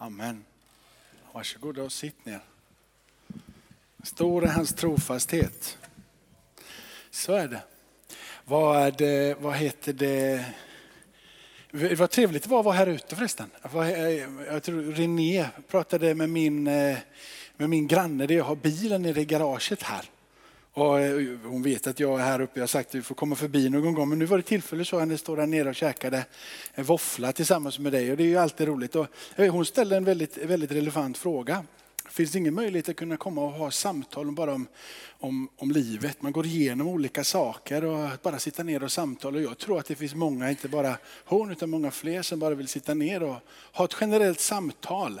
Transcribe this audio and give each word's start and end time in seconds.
Amen. 0.00 0.44
Varsågoda 1.32 1.82
och 1.82 1.92
sitt 1.92 2.24
ner. 2.24 2.40
Stor 4.02 4.44
är 4.44 4.48
hans 4.48 4.74
trofasthet. 4.74 5.78
Så 7.10 7.32
är 7.32 7.48
det. 7.48 7.62
Vad, 8.44 8.82
är 8.82 8.90
det, 8.90 9.36
vad 9.40 9.54
heter 9.54 9.92
det? 9.92 10.44
Vad 11.96 12.10
trevligt 12.10 12.42
det 12.42 12.48
var 12.48 12.58
att 12.58 12.64
vara 12.64 12.76
här 12.76 12.86
ute 12.86 13.16
förresten. 13.16 13.50
Jag 14.46 14.62
tror 14.62 14.92
René 14.92 15.46
pratade 15.68 16.14
med 16.14 16.30
min, 16.30 16.66
eh, 16.66 16.98
med 17.56 17.70
min 17.70 17.86
granne 17.86 18.26
där 18.26 18.34
jag 18.34 18.44
har 18.44 18.56
bilen 18.56 19.02
nere 19.02 19.20
i 19.20 19.24
garaget 19.24 19.82
här. 19.82 20.04
Och 20.78 21.00
eh, 21.00 21.38
hon 21.44 21.62
vet 21.62 21.86
att 21.86 22.00
jag 22.00 22.20
är 22.20 22.24
här 22.24 22.40
uppe. 22.40 22.52
Jag 22.54 22.62
har 22.62 22.66
sagt 22.66 22.88
att 22.88 22.94
vi 22.94 23.02
får 23.02 23.14
komma 23.14 23.36
förbi 23.36 23.68
någon 23.68 23.94
gång. 23.94 24.08
Men 24.08 24.18
nu 24.18 24.24
var 24.24 24.36
det 24.36 24.42
tillfälle 24.42 24.84
så 24.84 24.98
henne 24.98 25.18
står 25.18 25.36
där 25.36 25.46
nere 25.46 25.68
och 25.68 25.74
käkade 25.74 26.24
en 26.74 26.84
våffla 26.84 27.32
tillsammans 27.32 27.78
med 27.78 27.92
dig. 27.92 28.10
Och 28.10 28.16
det 28.16 28.22
är 28.22 28.28
ju 28.28 28.36
alltid 28.36 28.68
roligt. 28.68 28.96
Och 28.96 29.06
eh, 29.36 29.52
hon 29.52 29.64
ställde 29.64 29.96
en 29.96 30.04
väldigt, 30.04 30.36
väldigt 30.36 30.72
relevant 30.72 31.18
fråga. 31.18 31.64
Finns 32.10 32.30
det 32.30 32.38
ingen 32.38 32.54
möjlighet 32.54 32.88
att 32.88 32.96
kunna 32.96 33.16
komma 33.16 33.40
och 33.42 33.52
ha 33.52 33.70
samtal 33.70 34.32
bara 34.32 34.54
om, 34.54 34.66
om, 35.18 35.48
om 35.56 35.70
livet? 35.70 36.22
Man 36.22 36.32
går 36.32 36.46
igenom 36.46 36.88
olika 36.88 37.24
saker 37.24 37.84
och 37.84 38.10
bara 38.22 38.38
sitta 38.38 38.62
ner 38.62 38.82
och 38.82 38.92
samtala. 38.92 39.36
Och 39.36 39.44
jag 39.44 39.58
tror 39.58 39.78
att 39.78 39.86
det 39.86 39.94
finns 39.94 40.14
många, 40.14 40.50
inte 40.50 40.68
bara 40.68 40.96
hon 41.24 41.50
utan 41.50 41.70
många 41.70 41.90
fler 41.90 42.22
som 42.22 42.38
bara 42.38 42.54
vill 42.54 42.68
sitta 42.68 42.94
ner 42.94 43.22
och 43.22 43.36
ha 43.72 43.84
ett 43.84 43.96
generellt 44.00 44.40
samtal. 44.40 45.20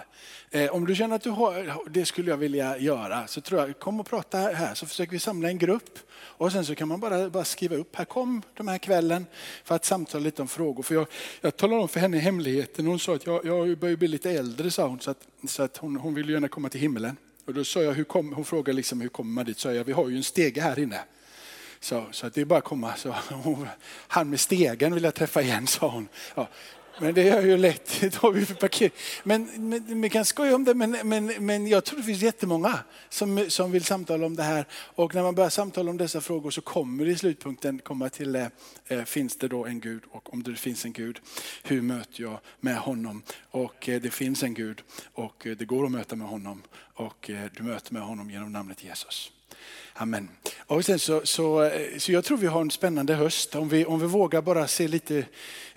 Eh, 0.50 0.70
om 0.70 0.86
du 0.86 0.94
känner 0.94 1.16
att 1.16 1.22
du 1.22 1.30
har, 1.30 1.88
det 1.90 2.04
skulle 2.04 2.30
jag 2.30 2.36
vilja 2.36 2.78
göra 2.78 3.26
så 3.26 3.40
tror 3.40 3.60
jag, 3.60 3.78
kom 3.78 4.00
och 4.00 4.06
prata 4.06 4.38
här 4.38 4.74
så 4.74 4.86
försöker 4.86 5.12
vi 5.12 5.18
samla 5.18 5.48
en 5.48 5.58
grupp. 5.58 5.98
Och 6.14 6.52
sen 6.52 6.64
så 6.64 6.74
kan 6.74 6.88
man 6.88 7.00
bara, 7.00 7.30
bara 7.30 7.44
skriva 7.44 7.76
upp, 7.76 7.96
här 7.96 8.04
kom 8.04 8.42
de 8.54 8.68
här 8.68 8.78
kvällen 8.78 9.26
för 9.64 9.74
att 9.74 9.84
samtala 9.84 10.24
lite 10.24 10.42
om 10.42 10.48
frågor. 10.48 10.82
För 10.82 10.94
jag, 10.94 11.06
jag 11.40 11.56
talade 11.56 11.82
om 11.82 11.88
för 11.88 12.00
henne 12.00 12.18
hemligheten, 12.18 12.86
hon 12.86 12.98
sa 12.98 13.14
att 13.14 13.26
jag, 13.26 13.46
jag 13.46 13.78
börjar 13.78 13.96
bli 13.96 14.08
lite 14.08 14.30
äldre 14.30 14.70
sa 14.70 14.86
hon, 14.86 15.00
så 15.00 15.10
att, 15.10 15.26
så 15.46 15.62
att 15.62 15.76
hon, 15.76 15.96
hon 15.96 16.14
vill 16.14 16.30
gärna 16.30 16.48
komma 16.48 16.68
till 16.68 16.80
himmelen. 16.80 17.16
Och 17.44 17.54
då 17.54 17.64
sa 17.64 17.82
jag, 17.82 17.92
hur 17.92 18.04
kom, 18.04 18.32
hon 18.32 18.44
frågade 18.44 18.76
liksom, 18.76 19.00
hur 19.00 19.08
kommer 19.08 19.30
man 19.32 19.44
dit? 19.44 19.58
Så 19.58 19.72
jag, 19.72 19.84
vi 19.84 19.92
har 19.92 20.08
ju 20.08 20.16
en 20.16 20.24
stege 20.24 20.60
här 20.60 20.78
inne. 20.78 21.00
Så, 21.80 22.06
så 22.10 22.26
att 22.26 22.34
det 22.34 22.40
är 22.40 22.44
bara 22.44 22.58
att 22.58 22.64
komma. 22.64 22.96
Så, 22.96 23.14
hon, 23.30 23.66
han 24.08 24.30
med 24.30 24.40
stegen 24.40 24.94
vill 24.94 25.04
jag 25.04 25.14
träffa 25.14 25.42
igen, 25.42 25.66
sa 25.66 25.88
hon. 25.88 26.08
Ja, 26.34 26.48
men 27.00 27.14
det 27.14 27.28
är 27.28 27.42
ju 27.42 27.56
lätt, 27.56 27.96
det 28.00 28.14
har 28.14 28.32
vi 28.32 28.46
för 28.46 28.54
parkering. 28.54 28.92
Men, 29.24 29.68
men 29.68 30.00
vi 30.00 30.10
kan 30.10 30.24
skoja 30.24 30.54
om 30.54 30.64
det, 30.64 30.74
men, 30.74 30.96
men, 31.04 31.26
men 31.26 31.66
jag 31.66 31.84
tror 31.84 31.98
det 31.98 32.04
finns 32.04 32.22
jättemånga 32.22 32.78
som, 33.08 33.44
som 33.48 33.72
vill 33.72 33.84
samtala 33.84 34.26
om 34.26 34.36
det 34.36 34.42
här. 34.42 34.66
Och 34.72 35.14
när 35.14 35.22
man 35.22 35.34
börjar 35.34 35.50
samtala 35.50 35.90
om 35.90 35.96
dessa 35.96 36.20
frågor 36.20 36.50
så 36.50 36.60
kommer 36.60 37.04
det 37.04 37.10
i 37.10 37.16
slutpunkten 37.16 37.78
komma 37.78 38.08
till, 38.08 38.36
eh, 38.36 38.46
eh, 38.86 39.04
finns 39.04 39.36
det 39.36 39.48
då 39.48 39.64
en 39.64 39.80
Gud? 39.80 40.02
Och 40.10 40.32
om 40.32 40.42
det 40.42 40.54
finns 40.54 40.84
en 40.84 40.92
Gud, 40.92 41.20
hur 41.62 41.82
möter 41.82 42.22
jag 42.22 42.38
med 42.60 42.76
honom? 42.76 43.22
Och 43.50 43.88
eh, 43.88 44.00
det 44.00 44.10
finns 44.10 44.42
en 44.42 44.54
Gud 44.54 44.82
och 45.14 45.46
eh, 45.46 45.56
det 45.56 45.64
går 45.64 45.84
att 45.84 45.90
möta 45.90 46.16
med 46.16 46.28
honom. 46.28 46.62
Och 46.94 47.30
eh, 47.30 47.50
du 47.56 47.62
möter 47.62 47.92
med 47.92 48.02
honom 48.02 48.30
genom 48.30 48.52
namnet 48.52 48.84
Jesus. 48.84 49.32
Amen. 50.00 50.28
Och 50.66 50.84
sen 50.84 50.98
så, 50.98 51.20
så, 51.24 51.62
eh, 51.62 51.98
så 51.98 52.12
jag 52.12 52.24
tror 52.24 52.38
vi 52.38 52.46
har 52.46 52.60
en 52.60 52.70
spännande 52.70 53.14
höst 53.14 53.54
om 53.54 53.68
vi, 53.68 53.84
om 53.84 54.00
vi 54.00 54.06
vågar 54.06 54.42
bara 54.42 54.68
se 54.68 54.88
lite, 54.88 55.24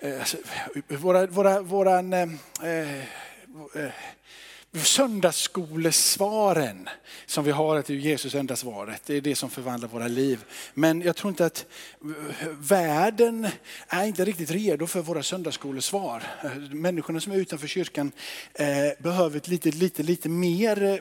eh, 0.00 0.18
alltså, 0.18 0.36
våra, 0.88 1.26
våra, 1.26 1.62
våran, 1.62 2.12
eh, 2.12 2.28
eh, 2.62 2.98
eh 3.74 3.90
söndagsskolesvaren 4.74 6.88
som 7.26 7.44
vi 7.44 7.50
har, 7.50 7.76
att 7.76 7.86
det 7.86 7.94
är 7.94 7.96
Jesus 7.96 8.34
enda 8.34 8.56
svaret. 8.56 9.02
Det 9.06 9.16
är 9.16 9.20
det 9.20 9.34
som 9.34 9.50
förvandlar 9.50 9.88
våra 9.88 10.08
liv. 10.08 10.44
Men 10.74 11.02
jag 11.02 11.16
tror 11.16 11.28
inte 11.28 11.46
att 11.46 11.66
eh, 12.40 12.48
världen 12.48 13.48
är 13.88 14.04
inte 14.04 14.24
riktigt 14.24 14.50
redo 14.50 14.86
för 14.86 15.00
våra 15.00 15.22
söndagsskolesvar. 15.22 16.22
Människorna 16.70 17.20
som 17.20 17.32
är 17.32 17.36
utanför 17.36 17.66
kyrkan 17.66 18.12
behöver 18.98 19.36
ett 19.36 19.48
lite, 19.48 19.70
lite, 19.70 20.02
lite 20.02 20.28
mer 20.28 21.00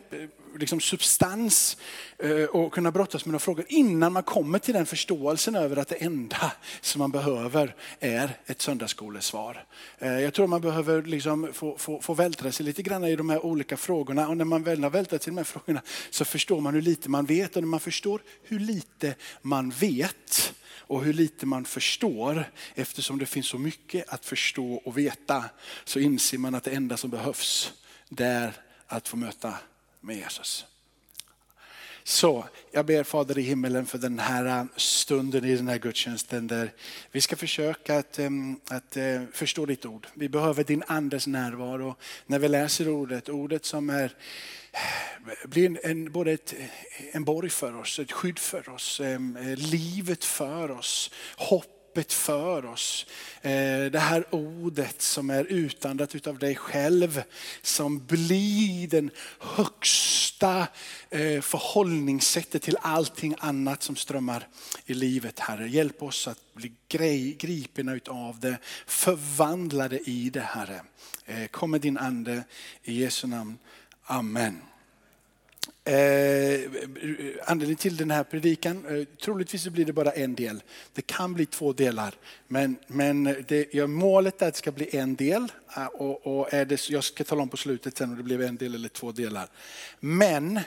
liksom 0.60 0.80
substans 0.80 1.78
eh, 2.18 2.44
och 2.44 2.74
kunna 2.74 2.92
brottas 2.92 3.26
med 3.26 3.32
några 3.32 3.40
frågor 3.40 3.66
innan 3.68 4.14
man 4.14 4.24
kommer 4.24 4.60
till 4.60 4.74
den 4.74 4.86
förståelsen 4.86 5.56
över 5.56 5.78
att 5.78 5.88
det 5.88 5.96
enda 5.96 6.52
som 6.82 7.00
man 7.00 7.12
behöver 7.12 7.76
är 8.00 8.38
ett 8.46 8.62
söndagsskolesvar. 8.62 9.66
Eh, 10.00 10.20
jag 10.20 10.34
tror 10.34 10.48
man 10.48 10.62
behöver 10.62 11.02
liksom 11.02 11.54
få, 11.54 11.78
få, 11.78 12.02
få 12.02 12.14
vältra 12.14 12.52
sig 12.52 12.66
lite 12.66 12.82
grann 12.82 13.04
i 13.04 13.16
de 13.16 13.30
här 13.30 13.46
olika 13.46 13.78
frågorna 13.78 14.28
och 14.28 14.38
när 14.38 14.46
man 14.46 14.64
väl 14.64 14.84
har 14.84 14.90
vältrat 14.90 15.24
sig 15.24 15.32
i 15.32 15.36
de 15.36 15.38
här 15.38 15.44
frågorna 15.44 15.82
så 16.10 16.26
förstår 16.26 16.62
man 16.62 16.74
hur 16.74 16.82
lite 16.82 17.10
man 17.10 17.26
vet 17.26 17.56
och 17.56 17.62
när 17.62 17.68
man 17.68 17.80
förstår 17.80 18.22
hur 18.44 18.60
lite 18.60 19.16
man 19.42 19.70
vet 19.70 20.54
och 20.92 21.04
hur 21.04 21.14
lite 21.14 21.46
man 21.46 21.66
förstår 21.66 22.52
eftersom 22.76 23.20
det 23.20 23.26
finns 23.26 23.48
så 23.48 23.58
mycket 23.58 24.10
att 24.10 24.26
förstå 24.26 24.74
och 24.74 24.98
veta 24.98 25.44
så 25.84 26.00
inser 26.00 26.38
man 26.38 26.56
att 26.56 26.64
det 26.64 26.72
enda 26.72 26.98
som 26.98 27.10
behövs 27.10 27.74
det 28.10 28.26
är 28.26 28.54
att 28.88 29.08
få 29.08 29.18
möta 29.18 29.54
med 30.02 30.16
Jesus. 30.16 30.66
Så 32.04 32.46
jag 32.72 32.86
ber 32.86 33.04
Fader 33.04 33.38
i 33.38 33.42
himmelen 33.42 33.86
för 33.86 33.98
den 33.98 34.20
här 34.20 34.68
stunden 34.76 35.46
i 35.46 35.56
den 35.56 35.68
här 35.68 35.78
gudstjänsten 35.78 36.48
där 36.48 36.74
vi 37.12 37.22
ska 37.22 37.36
försöka 37.36 37.98
att, 37.98 38.20
att 38.70 38.98
eh, 38.98 39.22
förstå 39.32 39.66
ditt 39.66 39.86
ord. 39.86 40.08
Vi 40.14 40.30
behöver 40.30 40.64
din 40.64 40.84
andes 40.88 41.28
närvaro 41.28 41.96
när 42.26 42.40
vi 42.40 42.48
läser 42.48 42.90
ordet, 42.90 43.30
ordet 43.30 43.66
som 43.66 43.90
är 43.90 44.16
blir 45.46 45.66
en, 45.66 45.78
en, 45.84 46.12
både 46.12 46.32
ett, 46.32 46.54
en 47.12 47.24
borg 47.24 47.50
för 47.50 47.76
oss, 47.76 48.00
ett 48.00 48.12
skydd 48.12 48.40
för 48.40 48.70
oss, 48.70 49.02
livet 49.56 50.24
för 50.24 50.72
oss, 50.72 51.12
hopp 51.38 51.81
hoppet 51.92 52.14
för 52.14 52.66
oss. 52.66 53.06
Eh, 53.42 53.86
det 53.92 54.00
här 54.00 54.26
ordet 54.30 55.02
som 55.02 55.30
är 55.30 55.44
utandat 55.44 56.16
utav 56.16 56.40
dig 56.40 56.56
själv, 56.56 57.24
som 57.62 58.06
blir 58.06 58.88
den 58.88 59.12
högsta 59.40 60.68
eh, 61.10 61.42
förhållningssättet 61.42 62.62
till 62.62 62.78
allting 62.82 63.36
annat 63.40 63.84
som 63.84 63.96
strömmar 63.96 64.48
i 64.86 64.94
livet. 64.94 65.40
Herre, 65.40 65.70
hjälp 65.70 66.04
oss 66.04 66.28
att 66.28 66.54
bli 66.54 66.72
gripna 67.40 67.94
utav 67.94 68.40
det, 68.40 68.58
förvandlade 68.86 70.00
i 70.00 70.30
det 70.30 70.42
Herre. 70.42 70.82
Eh, 71.26 71.48
kom 71.48 71.72
med 71.72 71.82
din 71.82 71.98
ande 71.98 72.44
i 72.84 73.02
Jesu 73.02 73.28
namn. 73.28 73.58
Amen. 74.04 74.71
Eh, 75.84 76.72
anledningen 77.46 77.78
till 77.78 77.98
den 77.98 78.12
här 78.12 78.24
predikan, 78.24 78.86
eh, 78.86 79.06
troligtvis 79.24 79.68
blir 79.68 79.86
det 79.86 79.94
bara 79.94 80.12
en 80.12 80.36
del. 80.36 80.64
Det 80.94 81.02
kan 81.02 81.34
bli 81.34 81.46
två 81.46 81.74
delar, 81.74 82.16
men, 82.48 82.76
men 82.88 83.24
det, 83.48 83.74
ja, 83.74 83.88
målet 83.88 84.42
är 84.42 84.48
att 84.48 84.54
det 84.54 84.58
ska 84.58 84.72
bli 84.72 84.96
en 84.98 85.16
del. 85.16 85.48
Eh, 85.78 85.86
och, 85.86 86.28
och 86.28 86.54
är 86.54 86.66
det, 86.66 86.90
jag 86.90 87.04
ska 87.04 87.24
tala 87.24 87.42
om 87.42 87.50
på 87.50 87.58
slutet 87.58 87.98
sen 87.98 88.10
om 88.10 88.18
det 88.18 88.24
blev 88.24 88.42
en 88.42 88.58
del 88.58 88.76
eller 88.76 88.90
två 88.90 89.12
delar. 89.12 89.48
Men 90.00 90.60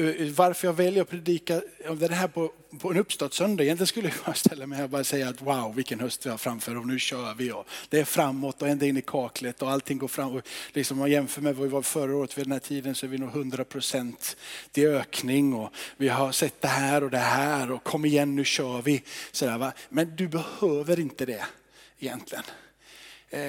Eh, 0.00 0.08
eh, 0.08 0.32
varför 0.32 0.68
jag 0.68 0.72
väljer 0.72 1.02
att 1.02 1.08
predika 1.08 1.62
om 1.88 1.98
det 1.98 2.14
här 2.14 2.28
på, 2.28 2.52
på 2.78 2.90
en 2.90 2.96
uppstartssöndag. 2.96 3.64
Egentligen 3.64 3.86
skulle 3.86 4.12
jag 4.26 4.36
ställa 4.36 4.66
mig 4.66 4.76
här 4.76 4.84
och 4.84 4.90
bara 4.90 5.04
säga 5.04 5.28
att 5.28 5.42
wow 5.42 5.74
vilken 5.74 6.00
höst 6.00 6.26
vi 6.26 6.30
har 6.30 6.38
framför 6.38 6.76
och 6.76 6.86
nu 6.86 6.98
kör 6.98 7.34
vi. 7.34 7.52
Och 7.52 7.66
det 7.88 8.00
är 8.00 8.04
framåt 8.04 8.62
och 8.62 8.68
ända 8.68 8.86
in 8.86 8.96
i 8.96 9.02
kaklet 9.02 9.62
och 9.62 9.70
allting 9.70 9.98
går 9.98 10.08
fram. 10.08 10.32
Och 10.32 10.48
liksom 10.72 10.96
om 10.96 10.98
man 10.98 11.10
jämför 11.10 11.42
med 11.42 11.56
vad 11.56 11.66
vi 11.66 11.72
var 11.72 11.82
förra 11.82 12.16
året 12.16 12.38
vid 12.38 12.44
den 12.44 12.52
här 12.52 12.58
tiden 12.58 12.94
så 12.94 13.06
är 13.06 13.10
vi 13.10 13.18
nog 13.18 13.28
100 13.28 13.64
procent 13.64 14.36
i 14.74 14.86
ökning. 14.86 15.54
Och 15.54 15.70
vi 15.96 16.08
har 16.08 16.32
sett 16.32 16.60
det 16.60 16.68
här 16.68 17.04
och 17.04 17.10
det 17.10 17.18
här 17.18 17.70
och 17.70 17.84
kom 17.84 18.04
igen 18.04 18.36
nu 18.36 18.44
kör 18.44 18.82
vi. 18.82 19.02
Sådär, 19.32 19.58
va? 19.58 19.72
Men 19.88 20.16
du 20.16 20.28
behöver 20.28 21.00
inte 21.00 21.26
det 21.26 21.44
egentligen. 21.98 22.44
Eh, 23.30 23.40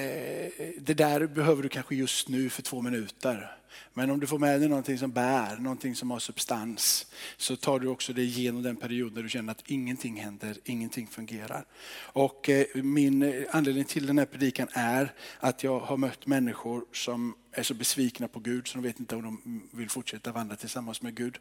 det 0.78 0.94
där 0.94 1.26
behöver 1.26 1.62
du 1.62 1.68
kanske 1.68 1.94
just 1.94 2.28
nu 2.28 2.50
för 2.50 2.62
två 2.62 2.82
minuter. 2.82 3.56
Men 3.94 4.10
om 4.10 4.20
du 4.20 4.26
får 4.26 4.38
med 4.38 4.60
dig 4.60 4.68
någonting 4.68 4.98
som 4.98 5.10
bär, 5.10 5.56
någonting 5.56 5.94
som 5.96 6.10
har 6.10 6.18
substans, 6.18 7.06
så 7.36 7.56
tar 7.56 7.78
du 7.78 7.88
också 7.88 8.12
det 8.12 8.22
igenom 8.22 8.62
den 8.62 8.76
period 8.76 9.14
när 9.14 9.22
du 9.22 9.28
känner 9.28 9.50
att 9.50 9.62
ingenting 9.66 10.20
händer, 10.20 10.56
ingenting 10.64 11.06
fungerar. 11.06 11.64
Och 11.94 12.48
eh, 12.48 12.66
min 12.74 13.22
eh, 13.22 13.44
anledning 13.50 13.84
till 13.84 14.06
den 14.06 14.18
här 14.18 14.26
predikan 14.26 14.68
är 14.72 15.12
att 15.40 15.64
jag 15.64 15.80
har 15.80 15.96
mött 15.96 16.26
människor 16.26 16.84
som 16.92 17.34
är 17.52 17.62
så 17.62 17.74
besvikna 17.74 18.28
på 18.28 18.40
Gud 18.40 18.68
så 18.68 18.78
de 18.78 18.82
vet 18.82 19.00
inte 19.00 19.16
om 19.16 19.22
de 19.22 19.62
vill 19.72 19.90
fortsätta 19.90 20.32
vandra 20.32 20.56
tillsammans 20.56 21.02
med 21.02 21.14
Gud. 21.14 21.38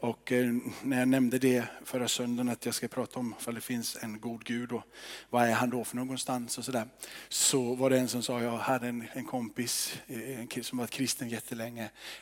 Och 0.00 0.32
eh, 0.32 0.52
när 0.82 0.98
jag 0.98 1.08
nämnde 1.08 1.38
det 1.38 1.64
förra 1.84 2.08
söndagen 2.08 2.48
att 2.48 2.66
jag 2.66 2.74
ska 2.74 2.88
prata 2.88 3.20
om 3.20 3.34
ifall 3.40 3.54
det 3.54 3.60
finns 3.60 3.96
en 4.00 4.20
god 4.20 4.44
Gud 4.44 4.72
och 4.72 4.82
vad 5.30 5.48
är 5.48 5.52
han 5.52 5.70
då 5.70 5.84
för 5.84 5.96
någonstans 5.96 6.58
och 6.58 6.64
sådär. 6.64 6.88
Så 7.28 7.74
var 7.74 7.90
det 7.90 7.98
en 7.98 8.08
som 8.08 8.22
sa, 8.22 8.42
jag 8.42 8.58
hade 8.58 8.88
en, 8.88 9.04
en 9.12 9.24
kompis 9.24 9.94
en, 10.06 10.64
som 10.64 10.78
var 10.78 10.86
kristen 10.86 11.28
jättelänge 11.28 11.61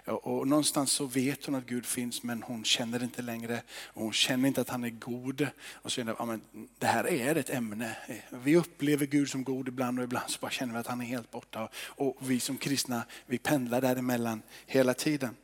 och 0.07 0.49
någonstans 0.49 0.93
så 0.93 1.07
vet 1.07 1.47
hon 1.47 1.55
att 1.55 1.67
Gud 1.67 1.87
finns 1.87 2.23
men 2.23 2.43
hon 2.43 2.65
känner 2.65 3.03
inte 3.03 3.23
längre 3.23 3.63
och 3.87 4.03
hon 4.03 4.13
känner 4.13 4.49
inte 4.49 4.61
att 4.61 4.69
han 4.69 4.85
är 4.85 4.91
god. 4.91 5.47
Och 5.73 5.93
så 5.93 5.97
känner 5.97 6.17
ja, 6.19 6.25
men 6.25 6.41
det 6.79 6.87
här 6.87 7.09
är 7.09 7.37
ett 7.37 7.51
ämne. 7.51 7.97
Vi 8.31 8.57
upplever 8.57 9.07
Gud 9.07 9.31
som 9.31 9.45
god 9.45 9.69
ibland 9.69 9.99
och 9.99 10.05
ibland 10.05 10.31
så 10.31 10.39
bara 10.41 10.51
känner 10.51 10.73
vi 10.73 10.79
att 10.79 10.87
han 10.87 11.01
är 11.01 11.05
helt 11.05 11.31
borta. 11.31 11.69
Och 11.75 12.17
vi 12.21 12.41
som 12.41 12.57
kristna 12.57 13.03
vi 13.27 13.39
pendlar 13.39 13.81
däremellan 13.81 14.43
hela 14.67 14.95
tiden. 14.95 15.37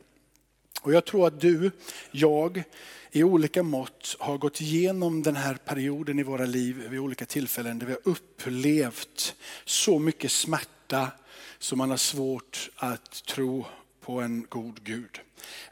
Och 0.81 0.93
jag 0.93 1.05
tror 1.05 1.27
att 1.27 1.41
du, 1.41 1.71
jag, 2.11 2.63
i 3.11 3.23
olika 3.23 3.63
mått 3.63 4.15
har 4.19 4.37
gått 4.37 4.61
igenom 4.61 5.23
den 5.23 5.35
här 5.35 5.55
perioden 5.55 6.19
i 6.19 6.23
våra 6.23 6.45
liv 6.45 6.87
vid 6.89 6.99
olika 6.99 7.25
tillfällen 7.25 7.79
där 7.79 7.85
vi 7.85 7.91
har 7.91 8.01
upplevt 8.03 9.35
så 9.65 9.99
mycket 9.99 10.31
smärta 10.31 11.11
som 11.59 11.77
man 11.77 11.89
har 11.89 11.97
svårt 11.97 12.69
att 12.75 13.25
tro 13.25 13.65
på 14.07 14.21
en 14.21 14.45
god 14.49 14.83
Gud. 14.83 15.19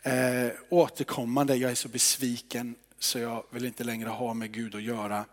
Eh, 0.03 0.51
återkommande, 0.69 1.55
jag 1.55 1.71
är 1.71 1.75
så 1.75 1.89
besviken 1.89 2.75
så 2.99 3.19
jag 3.19 3.43
vill 3.49 3.65
inte 3.65 3.83
längre 3.83 4.09
ha 4.09 4.33
med 4.33 4.51
Gud 4.51 4.75
att 4.75 4.83
göra. 4.83 5.25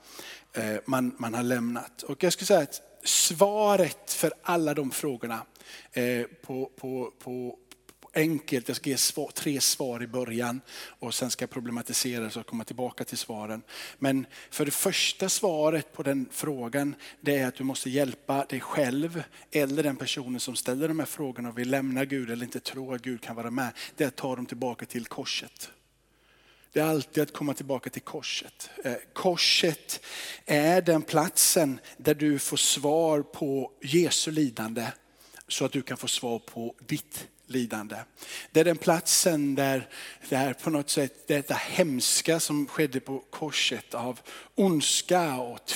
Eh, 0.52 0.76
man, 0.87 1.14
man 1.19 1.34
har 1.34 1.43
lämnat. 1.43 2.02
Och 2.02 2.25
jag 2.25 2.32
skulle 2.32 2.46
säga 2.46 2.60
att 2.60 2.81
svaret 3.04 4.12
för 4.12 4.32
alla 4.43 4.75
de 4.75 4.90
frågorna 4.90 5.43
eh, 5.93 6.26
på, 6.43 6.70
på, 6.76 7.12
på, 7.19 7.58
enkelt, 8.14 8.69
jag 8.69 8.76
ska 8.76 8.91
ge 8.91 8.97
svar, 8.97 9.31
tre 9.35 9.61
svar 9.61 10.03
i 10.03 10.06
början 10.06 10.61
och 10.75 11.14
sen 11.14 11.31
ska 11.31 11.43
jag 11.43 11.50
problematisera 11.50 12.31
så 12.31 12.38
jag 12.38 12.47
komma 12.47 12.64
tillbaka 12.64 13.05
till 13.05 13.19
svaren. 13.19 13.62
Men 13.99 14.26
för 14.50 14.64
det 14.64 14.70
första 14.70 15.29
svaret 15.29 15.93
på 15.93 16.03
den 16.03 16.29
frågan, 16.31 16.94
det 17.20 17.38
är 17.38 17.47
att 17.47 17.55
du 17.55 17.64
måste 17.64 17.91
hjälpa 17.91 18.44
dig 18.44 18.61
själv 18.61 19.23
eller 19.50 19.82
den 19.82 19.97
personen 19.97 20.41
som 20.41 20.56
ställer 20.56 20.88
de 20.88 20.99
här 20.99 21.06
frågorna 21.06 21.49
och 21.49 21.59
vill 21.59 21.70
lämna 21.70 22.05
Gud 22.05 22.31
eller 22.31 22.44
inte 22.44 22.61
tror 22.61 22.94
att 22.94 23.03
Gud 23.03 23.20
kan 23.20 23.37
vara 23.37 23.50
med. 23.50 23.73
Det 23.97 24.05
är 24.05 24.09
att 24.09 24.17
ta 24.17 24.37
dem 24.37 24.47
tillbaka 24.47 24.87
till 24.87 25.06
korset. 25.06 25.70
Det 26.73 26.81
är 26.81 26.85
alltid 26.85 27.23
att 27.23 27.32
komma 27.32 27.55
tillbaka 27.55 27.91
till 27.91 28.03
korset. 28.03 28.70
Eh, 28.85 28.94
korset 29.12 30.05
är 30.47 30.82
den 30.82 31.03
platsen 31.03 31.81
där 31.97 32.14
du 32.14 32.38
får 32.38 32.56
svar 32.56 33.23
på 33.23 33.73
Jesu 33.82 34.31
lidande 34.31 34.87
så 35.49 35.64
att 35.64 35.73
du 35.73 35.82
kan 35.82 35.97
få 35.97 36.09
svar 36.09 36.38
på 36.38 36.75
ditt 36.87 37.29
lidande. 37.52 37.96
Det 38.52 38.60
är 38.60 38.64
den 38.64 38.76
platsen 38.76 39.54
där, 39.54 39.88
där 40.28 40.52
på 40.52 40.70
något 40.70 40.90
sätt 40.90 41.28
detta 41.28 41.54
hemska 41.54 42.40
som 42.40 42.66
skedde 42.66 43.00
på 43.00 43.19
korset 43.31 43.94
av 43.94 44.20
ondska 44.54 45.34
och 45.37 45.70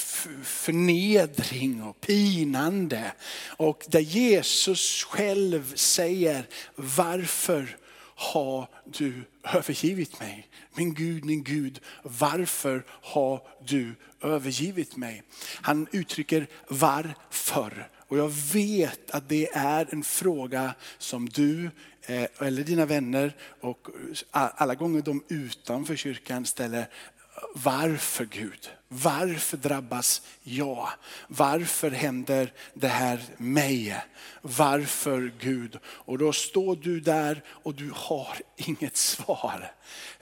förnedring 0.44 1.82
och 1.82 2.00
pinande. 2.00 3.12
Och 3.46 3.84
där 3.88 4.00
Jesus 4.00 5.05
själv 5.05 5.75
säger, 5.75 6.49
varför 6.75 7.76
har 8.17 8.69
du 8.84 9.25
övergivit 9.55 10.20
mig? 10.20 10.49
Min 10.75 10.94
Gud, 10.94 11.25
min 11.25 11.44
Gud, 11.44 11.81
varför 12.02 12.84
har 12.88 13.43
du 13.67 13.94
övergivit 14.23 14.96
mig? 14.96 15.23
Han 15.62 15.87
uttrycker 15.93 16.46
varför. 16.69 17.88
Och 18.08 18.19
jag 18.19 18.32
vet 18.53 19.11
att 19.11 19.29
det 19.29 19.49
är 19.53 19.88
en 19.91 20.03
fråga 20.03 20.75
som 20.99 21.29
du 21.29 21.70
eh, 22.03 22.26
eller 22.38 22.62
dina 22.62 22.87
vänner 22.87 23.37
och 23.61 23.88
alla 24.31 24.75
gånger 24.75 25.03
de 25.03 25.25
utanför 25.29 25.97
kyrkan 25.97 26.47
ställer. 26.47 26.88
Varför 27.55 28.25
Gud? 28.25 28.71
Varför 28.88 29.56
drabbas 29.56 30.23
jag? 30.43 30.88
Varför 31.29 31.91
händer 31.91 32.53
det 32.75 32.88
här 32.88 33.21
mig? 33.37 33.97
Varför 34.43 35.33
Gud? 35.41 35.79
Och 35.85 36.19
då 36.19 36.33
står 36.33 36.77
du 36.77 37.00
där 37.00 37.43
och 37.49 37.75
du 37.75 37.91
har 37.94 38.37
inget 38.56 38.97
svar. 38.97 39.73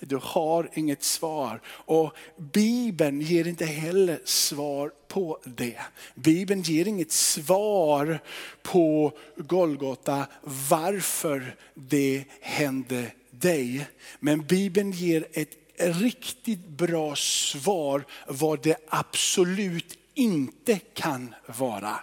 Du 0.00 0.18
har 0.22 0.70
inget 0.74 1.02
svar. 1.02 1.60
Och 1.66 2.16
Bibeln 2.52 3.20
ger 3.20 3.46
inte 3.46 3.66
heller 3.66 4.20
svar 4.24 4.92
på 5.08 5.40
det. 5.44 5.80
Bibeln 6.14 6.62
ger 6.62 6.88
inget 6.88 7.12
svar 7.12 8.18
på 8.62 9.12
Golgata 9.36 10.26
varför 10.70 11.56
det 11.74 12.24
hände 12.40 13.10
dig. 13.30 13.86
Men 14.20 14.46
Bibeln 14.46 14.92
ger 14.92 15.26
ett 15.32 15.63
riktigt 15.76 16.68
bra 16.68 17.16
svar 17.16 18.04
vad 18.26 18.62
det 18.62 18.76
absolut 18.88 19.98
inte 20.14 20.78
kan 20.78 21.34
vara. 21.46 22.00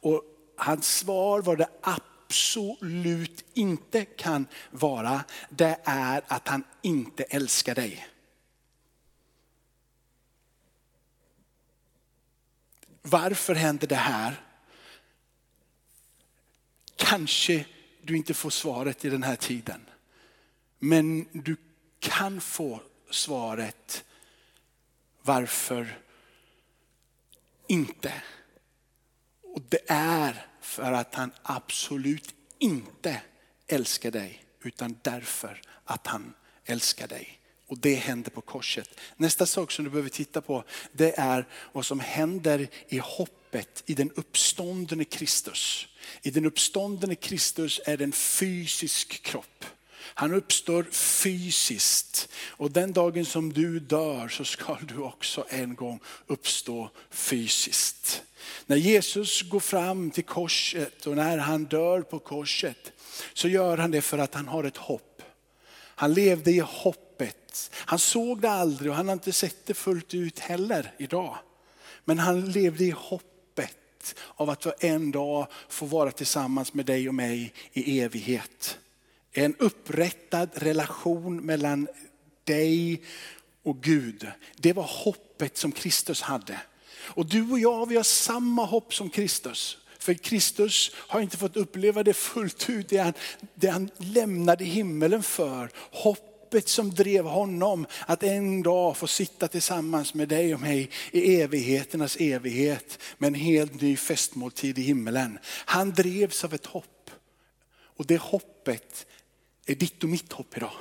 Och 0.00 0.22
hans 0.56 0.96
svar 0.96 1.42
vad 1.42 1.58
det 1.58 1.68
absolut 1.80 3.44
inte 3.54 4.04
kan 4.04 4.46
vara, 4.70 5.24
det 5.50 5.80
är 5.84 6.22
att 6.26 6.48
han 6.48 6.64
inte 6.82 7.22
älskar 7.22 7.74
dig. 7.74 8.08
Varför 13.02 13.54
händer 13.54 13.86
det 13.86 13.94
här? 13.94 14.40
Kanske 16.96 17.64
du 18.02 18.16
inte 18.16 18.34
får 18.34 18.50
svaret 18.50 19.04
i 19.04 19.10
den 19.10 19.22
här 19.22 19.36
tiden. 19.36 19.80
Men 20.78 21.28
du 21.32 21.56
kan 21.98 22.40
få 22.40 22.80
svaret 23.14 24.04
varför 25.22 25.98
inte. 27.66 28.12
Och 29.42 29.62
det 29.68 29.80
är 29.86 30.46
för 30.60 30.92
att 30.92 31.14
han 31.14 31.32
absolut 31.42 32.34
inte 32.58 33.22
älskar 33.66 34.10
dig, 34.10 34.44
utan 34.62 34.98
därför 35.02 35.62
att 35.84 36.06
han 36.06 36.34
älskar 36.64 37.08
dig. 37.08 37.38
Och 37.66 37.78
det 37.78 37.94
händer 37.94 38.30
på 38.30 38.40
korset. 38.40 39.00
Nästa 39.16 39.46
sak 39.46 39.70
som 39.70 39.84
du 39.84 39.90
behöver 39.90 40.10
titta 40.10 40.40
på, 40.40 40.64
det 40.92 41.18
är 41.18 41.48
vad 41.72 41.86
som 41.86 42.00
händer 42.00 42.68
i 42.88 42.98
hoppet 42.98 43.82
i 43.86 43.94
den 43.94 44.10
uppståndne 44.10 45.04
Kristus. 45.04 45.88
I 46.22 46.30
den 46.30 46.46
uppståndne 46.46 47.14
Kristus 47.14 47.80
är 47.86 47.96
det 47.96 48.04
en 48.04 48.12
fysisk 48.12 49.22
kropp. 49.22 49.64
Han 50.04 50.34
uppstår 50.34 50.86
fysiskt. 50.92 52.28
Och 52.34 52.70
den 52.70 52.92
dagen 52.92 53.24
som 53.24 53.52
du 53.52 53.80
dör 53.80 54.28
så 54.28 54.44
ska 54.44 54.78
du 54.80 54.98
också 54.98 55.44
en 55.48 55.74
gång 55.74 56.00
uppstå 56.26 56.90
fysiskt. 57.10 58.22
När 58.66 58.76
Jesus 58.76 59.42
går 59.42 59.60
fram 59.60 60.10
till 60.10 60.24
korset 60.24 61.06
och 61.06 61.16
när 61.16 61.38
han 61.38 61.64
dör 61.64 62.02
på 62.02 62.18
korset 62.18 62.92
så 63.32 63.48
gör 63.48 63.78
han 63.78 63.90
det 63.90 64.02
för 64.02 64.18
att 64.18 64.34
han 64.34 64.48
har 64.48 64.64
ett 64.64 64.76
hopp. 64.76 65.22
Han 65.74 66.14
levde 66.14 66.50
i 66.50 66.58
hoppet. 66.58 67.70
Han 67.74 67.98
såg 67.98 68.40
det 68.40 68.50
aldrig 68.50 68.90
och 68.90 68.96
han 68.96 69.08
har 69.08 69.12
inte 69.12 69.32
sett 69.32 69.66
det 69.66 69.74
fullt 69.74 70.14
ut 70.14 70.38
heller 70.38 70.92
idag. 70.98 71.38
Men 72.04 72.18
han 72.18 72.50
levde 72.50 72.84
i 72.84 72.90
hoppet 72.90 74.14
av 74.34 74.50
att 74.50 74.84
en 74.84 75.10
dag 75.10 75.46
få 75.68 75.86
vara 75.86 76.10
tillsammans 76.10 76.74
med 76.74 76.86
dig 76.86 77.08
och 77.08 77.14
mig 77.14 77.52
i 77.72 78.00
evighet. 78.00 78.78
En 79.32 79.54
upprättad 79.58 80.50
relation 80.54 81.36
mellan 81.36 81.88
dig 82.44 83.02
och 83.62 83.82
Gud. 83.82 84.26
Det 84.56 84.72
var 84.72 84.86
hoppet 85.04 85.56
som 85.56 85.72
Kristus 85.72 86.20
hade. 86.20 86.60
Och 86.94 87.26
du 87.26 87.50
och 87.50 87.58
jag, 87.58 87.88
vi 87.88 87.96
har 87.96 88.02
samma 88.02 88.64
hopp 88.64 88.94
som 88.94 89.10
Kristus. 89.10 89.78
För 89.98 90.14
Kristus 90.14 90.90
har 90.94 91.20
inte 91.20 91.36
fått 91.36 91.56
uppleva 91.56 92.02
det 92.02 92.14
fullt 92.14 92.70
ut, 92.70 92.88
det 92.88 92.96
han, 92.96 93.12
det 93.54 93.68
han 93.68 93.90
lämnade 93.96 94.64
himmelen 94.64 95.22
för. 95.22 95.70
Hoppet 95.74 96.68
som 96.68 96.90
drev 96.90 97.24
honom 97.24 97.86
att 98.06 98.22
en 98.22 98.62
dag 98.62 98.96
få 98.96 99.06
sitta 99.06 99.48
tillsammans 99.48 100.14
med 100.14 100.28
dig 100.28 100.54
och 100.54 100.60
mig 100.60 100.90
i 101.10 101.40
evigheternas 101.40 102.16
evighet 102.16 102.98
med 103.18 103.28
en 103.28 103.34
helt 103.34 103.80
ny 103.80 103.96
festmåltid 103.96 104.78
i 104.78 104.82
himmelen. 104.82 105.38
Han 105.44 105.90
drevs 105.90 106.44
av 106.44 106.54
ett 106.54 106.66
hopp. 106.66 107.10
Och 107.96 108.06
det 108.06 108.20
hoppet 108.20 109.06
är 109.66 109.74
ditt 109.74 110.02
och 110.02 110.08
mitt 110.08 110.32
hopp 110.32 110.56
idag. 110.56 110.72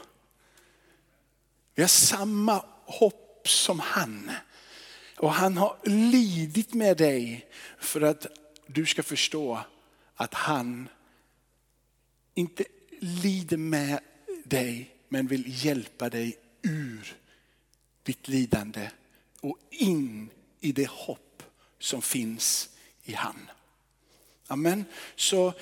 Vi 1.75 1.83
har 1.83 1.87
samma 1.87 2.65
hopp 2.85 3.47
som 3.47 3.79
han. 3.79 4.31
Och 5.17 5.33
han 5.33 5.57
har 5.57 5.77
lidit 5.83 6.73
med 6.73 6.97
dig 6.97 7.49
för 7.79 8.01
att 8.01 8.27
du 8.67 8.85
ska 8.85 9.03
förstå 9.03 9.59
att 10.15 10.33
han 10.33 10.89
inte 12.33 12.63
lider 12.99 13.57
med 13.57 13.99
dig 14.43 14.95
men 15.09 15.27
vill 15.27 15.65
hjälpa 15.65 16.09
dig 16.09 16.37
ur 16.61 17.17
ditt 18.03 18.27
lidande 18.27 18.89
och 19.39 19.57
in 19.69 20.29
i 20.59 20.71
det 20.71 20.89
hopp 20.89 21.43
som 21.79 22.01
finns 22.01 22.69
i 23.03 23.13
han. 23.13 23.49
Amen. 24.47 24.85
Så 25.15 25.53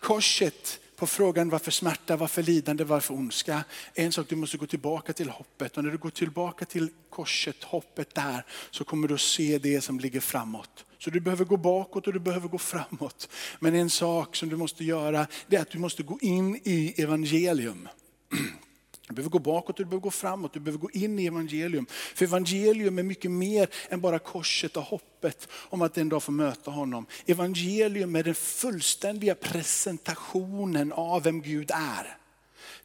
korset 0.00 0.80
på 1.02 1.06
frågan 1.06 1.48
varför 1.48 1.70
smärta, 1.70 2.16
varför 2.16 2.42
lidande, 2.42 2.84
varför 2.84 3.14
ondska. 3.14 3.64
En 3.94 4.12
sak, 4.12 4.26
du 4.28 4.36
måste 4.36 4.56
gå 4.56 4.66
tillbaka 4.66 5.12
till 5.12 5.28
hoppet. 5.28 5.76
Och 5.76 5.84
när 5.84 5.90
du 5.90 5.98
går 5.98 6.10
tillbaka 6.10 6.64
till 6.64 6.88
korset, 7.10 7.64
hoppet 7.64 8.14
där, 8.14 8.44
så 8.70 8.84
kommer 8.84 9.08
du 9.08 9.14
att 9.14 9.20
se 9.20 9.58
det 9.58 9.80
som 9.80 9.98
ligger 10.00 10.20
framåt. 10.20 10.84
Så 10.98 11.10
du 11.10 11.20
behöver 11.20 11.44
gå 11.44 11.56
bakåt 11.56 12.06
och 12.06 12.12
du 12.12 12.18
behöver 12.18 12.48
gå 12.48 12.58
framåt. 12.58 13.28
Men 13.60 13.74
en 13.74 13.90
sak 13.90 14.36
som 14.36 14.48
du 14.48 14.56
måste 14.56 14.84
göra, 14.84 15.26
det 15.46 15.56
är 15.56 15.60
att 15.60 15.70
du 15.70 15.78
måste 15.78 16.02
gå 16.02 16.18
in 16.20 16.60
i 16.64 17.02
evangelium. 17.02 17.88
Du 19.08 19.14
behöver 19.14 19.30
gå 19.30 19.38
bakåt 19.38 19.68
och 19.68 19.84
du 19.84 19.90
behöver 19.90 20.02
gå 20.02 20.10
framåt, 20.10 20.52
du 20.52 20.60
behöver 20.60 20.78
gå 20.78 20.90
in 20.90 21.18
i 21.18 21.26
evangelium. 21.26 21.86
För 22.14 22.24
evangelium 22.24 22.98
är 22.98 23.02
mycket 23.02 23.30
mer 23.30 23.68
än 23.88 24.00
bara 24.00 24.18
korset 24.18 24.76
och 24.76 24.82
hoppet 24.82 25.48
om 25.52 25.82
att 25.82 25.98
en 25.98 26.08
dag 26.08 26.22
få 26.22 26.32
möta 26.32 26.70
honom. 26.70 27.06
Evangelium 27.26 28.16
är 28.16 28.22
den 28.22 28.34
fullständiga 28.34 29.34
presentationen 29.34 30.92
av 30.92 31.22
vem 31.22 31.42
Gud 31.42 31.70
är. 31.74 32.16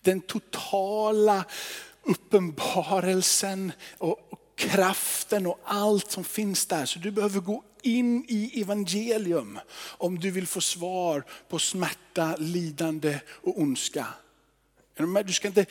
Den 0.02 0.22
totala 0.22 1.46
uppenbarelsen 2.04 3.72
och 3.98 4.20
kraften 4.56 5.48
och 5.48 5.60
allt 5.64 6.12
som 6.12 6.24
finns 6.24 6.66
där. 6.66 6.86
Så 6.86 7.00
du 7.00 7.12
behöver 7.12 7.40
gå 7.40 7.64
in 7.82 8.26
i 8.28 8.62
evangelium 8.62 9.60
om 9.98 10.20
du 10.20 10.32
vill 10.32 10.48
få 10.48 10.62
svar 10.62 11.24
på 11.50 11.60
smärta, 11.60 12.36
lidande 12.38 13.20
och 13.28 13.62
ondska. 13.62 14.08
Du 15.26 15.34
ska 15.34 15.48
inte, 15.48 15.66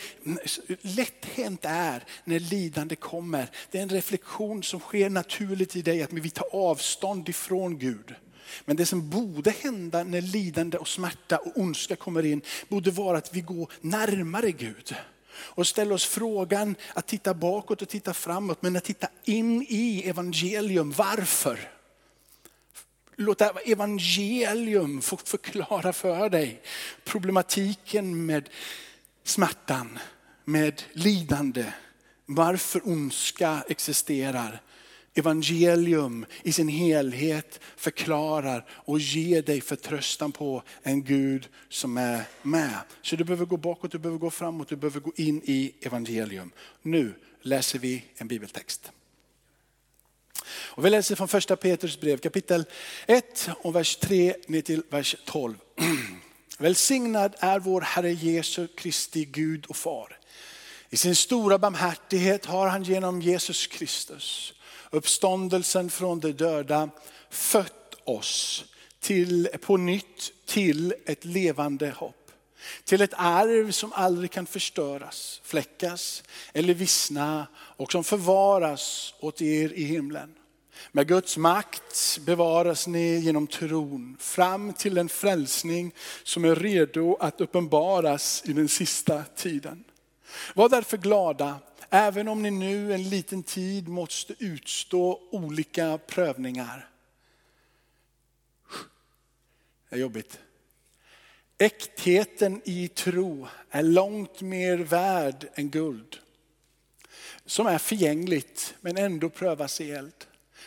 lätt 0.80 1.24
hänt 1.24 1.60
är 1.62 2.04
när 2.24 2.40
lidande 2.40 2.96
kommer. 2.96 3.50
Det 3.70 3.78
är 3.78 3.82
en 3.82 3.88
reflektion 3.88 4.62
som 4.62 4.80
sker 4.80 5.10
naturligt 5.10 5.76
i 5.76 5.82
dig, 5.82 6.02
att 6.02 6.12
vi 6.12 6.30
tar 6.30 6.46
avstånd 6.52 7.28
ifrån 7.28 7.78
Gud. 7.78 8.14
Men 8.64 8.76
det 8.76 8.86
som 8.86 9.10
borde 9.10 9.50
hända 9.50 10.04
när 10.04 10.20
lidande 10.20 10.78
och 10.78 10.88
smärta 10.88 11.38
och 11.38 11.52
ondska 11.56 11.96
kommer 11.96 12.24
in, 12.24 12.40
borde 12.68 12.90
vara 12.90 13.18
att 13.18 13.34
vi 13.34 13.40
går 13.40 13.72
närmare 13.80 14.52
Gud. 14.52 14.94
Och 15.38 15.66
ställer 15.66 15.92
oss 15.92 16.04
frågan 16.04 16.76
att 16.94 17.06
titta 17.06 17.34
bakåt 17.34 17.82
och 17.82 17.88
titta 17.88 18.14
framåt, 18.14 18.62
men 18.62 18.76
att 18.76 18.84
titta 18.84 19.08
in 19.24 19.66
i 19.68 20.08
evangelium. 20.08 20.92
Varför? 20.96 21.70
Låt 23.16 23.40
evangelium 23.66 25.02
få 25.02 25.16
förklara 25.16 25.92
för 25.92 26.30
dig 26.30 26.62
problematiken 27.04 28.26
med 28.26 28.48
smärtan, 29.28 29.98
med 30.44 30.82
lidande, 30.92 31.72
varför 32.26 32.88
ondska 32.88 33.64
existerar. 33.68 34.62
Evangelium 35.14 36.26
i 36.42 36.52
sin 36.52 36.68
helhet 36.68 37.60
förklarar 37.76 38.66
och 38.70 38.98
ger 38.98 39.42
dig 39.42 39.60
förtröstan 39.60 40.32
på 40.32 40.62
en 40.82 41.04
Gud 41.04 41.48
som 41.68 41.96
är 41.96 42.22
med. 42.42 42.80
Så 43.02 43.16
du 43.16 43.24
behöver 43.24 43.46
gå 43.46 43.56
bakåt, 43.56 43.92
du 43.92 43.98
behöver 43.98 44.18
gå 44.18 44.30
framåt, 44.30 44.68
du 44.68 44.76
behöver 44.76 45.00
gå 45.00 45.12
in 45.16 45.42
i 45.44 45.74
evangelium. 45.80 46.50
Nu 46.82 47.14
läser 47.42 47.78
vi 47.78 48.04
en 48.16 48.28
bibeltext. 48.28 48.92
Och 50.48 50.84
vi 50.84 50.90
läser 50.90 51.16
från 51.16 51.28
första 51.28 51.56
Petrus 51.56 52.00
brev 52.00 52.16
kapitel 52.16 52.64
1 53.06 53.48
och 53.62 53.74
vers 53.74 53.96
3 53.96 54.34
ner 54.46 54.60
till 54.60 54.82
vers 54.90 55.16
12. 55.24 55.54
Välsignad 56.58 57.34
är 57.38 57.60
vår 57.60 57.80
Herre 57.80 58.12
Jesu 58.12 58.66
Kristi 58.66 59.24
Gud 59.24 59.66
och 59.66 59.76
Far. 59.76 60.18
I 60.90 60.96
sin 60.96 61.16
stora 61.16 61.58
barmhärtighet 61.58 62.46
har 62.46 62.68
han 62.68 62.82
genom 62.82 63.22
Jesus 63.22 63.66
Kristus, 63.66 64.54
uppståndelsen 64.90 65.90
från 65.90 66.20
de 66.20 66.32
döda, 66.32 66.90
fött 67.30 67.94
oss 68.04 68.64
till, 69.00 69.48
på 69.60 69.76
nytt 69.76 70.32
till 70.46 70.94
ett 71.06 71.24
levande 71.24 71.90
hopp. 71.90 72.30
Till 72.84 73.00
ett 73.00 73.14
arv 73.16 73.70
som 73.70 73.92
aldrig 73.92 74.30
kan 74.30 74.46
förstöras, 74.46 75.40
fläckas 75.44 76.22
eller 76.52 76.74
vissna 76.74 77.46
och 77.54 77.92
som 77.92 78.04
förvaras 78.04 79.14
åt 79.20 79.42
er 79.42 79.72
i 79.72 79.84
himlen. 79.84 80.34
Med 80.92 81.08
Guds 81.08 81.36
makt 81.36 82.18
bevaras 82.26 82.86
ni 82.86 83.18
genom 83.18 83.46
tron 83.46 84.16
fram 84.20 84.72
till 84.72 84.94
den 84.94 85.08
frälsning 85.08 85.94
som 86.22 86.44
är 86.44 86.54
redo 86.54 87.16
att 87.20 87.40
uppenbaras 87.40 88.42
i 88.46 88.52
den 88.52 88.68
sista 88.68 89.24
tiden. 89.24 89.84
Var 90.54 90.68
därför 90.68 90.96
glada, 90.96 91.58
även 91.90 92.28
om 92.28 92.42
ni 92.42 92.50
nu 92.50 92.94
en 92.94 93.08
liten 93.08 93.42
tid 93.42 93.88
måste 93.88 94.34
utstå 94.38 95.20
olika 95.30 95.98
prövningar. 95.98 96.88
Det 99.88 99.96
är 99.96 100.00
jobbigt. 100.00 100.38
Äktheten 101.58 102.62
i 102.64 102.88
tro 102.88 103.48
är 103.70 103.82
långt 103.82 104.40
mer 104.40 104.78
värd 104.78 105.48
än 105.54 105.70
guld. 105.70 106.16
Som 107.46 107.66
är 107.66 107.78
förgängligt 107.78 108.74
men 108.80 108.96
ändå 108.96 109.28
prövas 109.28 109.80
i 109.80 109.90
eld. 109.90 110.25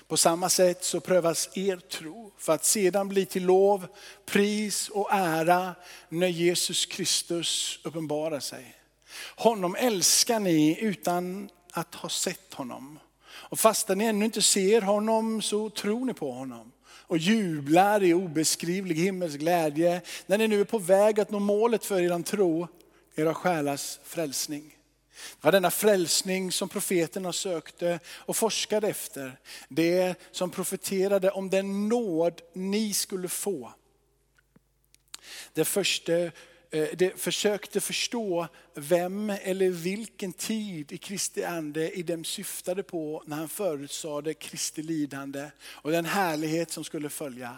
På 0.10 0.18
samma 0.18 0.50
sätt 0.50 0.84
så 0.84 1.00
prövas 1.00 1.50
er 1.58 1.78
tro 1.78 2.32
för 2.38 2.54
att 2.54 2.66
sedan 2.66 3.08
bli 3.08 3.25
till 3.25 3.46
lov, 3.46 3.88
pris 4.25 4.89
och 4.89 5.10
ära 5.12 5.75
när 6.10 6.28
Jesus 6.28 6.86
Kristus 6.86 7.80
uppenbarar 7.84 8.39
sig. 8.39 8.75
Honom 9.36 9.75
älskar 9.75 10.39
ni 10.39 10.80
utan 10.82 11.50
att 11.72 11.96
ha 11.96 12.10
sett 12.10 12.54
honom. 12.54 13.00
Och 13.25 13.60
fastän 13.60 13.98
ni 13.98 14.06
ännu 14.06 14.25
inte 14.25 14.42
ser 14.42 14.82
honom 14.82 15.42
så 15.42 15.70
tror 15.70 16.06
ni 16.06 16.13
på 16.13 16.32
honom. 16.32 16.72
Och 16.86 17.18
jublar 17.18 18.04
i 18.04 18.13
obeskrivlig 18.13 18.96
himmelsk 18.96 19.39
glädje 19.39 20.01
när 20.25 20.38
ni 20.38 20.48
nu 20.48 20.62
är 20.62 20.66
på 20.66 20.80
väg 20.80 21.20
att 21.20 21.32
nå 21.32 21.39
målet 21.39 21.86
för 21.86 22.01
er 22.01 22.24
tro, 22.24 22.68
era 23.16 23.34
själars 23.34 24.00
frälsning. 24.04 24.78
Det 25.36 25.44
var 25.44 25.52
denna 25.52 25.72
frälsning 25.72 26.52
som 26.52 26.70
profeterna 26.70 27.34
sökte 27.34 27.90
eh, 27.90 28.00
och 28.08 28.38
forskade 28.38 28.88
efter. 28.88 29.40
Det 29.70 30.16
som 30.32 30.52
profeterade 30.52 31.32
om 31.32 31.50
den 31.50 31.90
nåd 31.90 32.42
ni 32.54 32.94
skulle 32.94 33.28
få. 33.28 33.74
Det 35.54 35.66
första 35.66 36.14
eh, 36.14 36.32
det 36.72 37.20
försökte 37.20 37.80
förstå 37.80 38.48
vem 38.74 39.30
eller 39.30 39.70
vilken 39.70 40.34
tid 40.34 40.92
i 40.92 40.98
Kristi 40.98 41.44
ande 41.44 41.92
i 41.92 42.04
dem 42.04 42.24
syftade 42.24 42.84
på 42.84 43.24
när 43.26 43.38
han 43.38 43.50
förutsade 43.50 44.34
Kristi 44.34 44.84
lidande 44.84 45.52
och 45.68 45.92
den 45.92 46.06
härlighet 46.06 46.72
som 46.72 46.84
skulle 46.84 47.10
följa. 47.10 47.58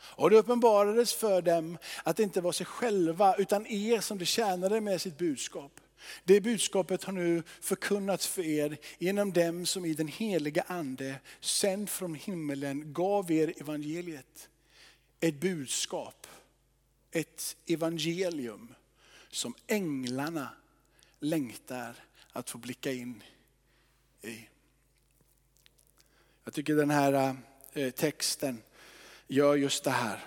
Och 0.00 0.30
det 0.30 0.36
uppenbarades 0.36 1.14
för 1.14 1.42
dem 1.42 1.78
att 2.04 2.16
det 2.16 2.22
inte 2.22 2.40
var 2.40 2.52
sig 2.52 2.66
själva 2.66 3.34
utan 3.36 3.66
er 3.66 4.00
som 4.00 4.18
de 4.18 4.24
tjänade 4.24 4.80
med 4.80 5.00
sitt 5.00 5.18
budskap. 5.18 5.80
Det 6.24 6.40
budskapet 6.40 7.04
har 7.04 7.12
nu 7.12 7.42
förkunnats 7.60 8.26
för 8.26 8.42
er 8.42 8.78
genom 8.98 9.32
dem 9.32 9.66
som 9.66 9.84
i 9.84 9.94
den 9.94 10.08
heliga 10.08 10.62
ande, 10.62 11.20
sänd 11.40 11.90
från 11.90 12.14
himmelen, 12.14 12.92
gav 12.92 13.32
er 13.32 13.54
evangeliet. 13.60 14.48
Ett 15.20 15.40
budskap, 15.40 16.26
ett 17.10 17.56
evangelium 17.66 18.74
som 19.30 19.54
änglarna 19.66 20.48
längtar 21.20 21.94
att 22.32 22.50
få 22.50 22.58
blicka 22.58 22.92
in 22.92 23.22
i. 24.22 24.48
Jag 26.44 26.54
tycker 26.54 26.74
den 26.74 26.90
här 26.90 27.36
eh, 27.72 27.90
texten 27.90 28.62
gör 29.26 29.56
just 29.56 29.84
det 29.84 29.90
här 29.90 30.24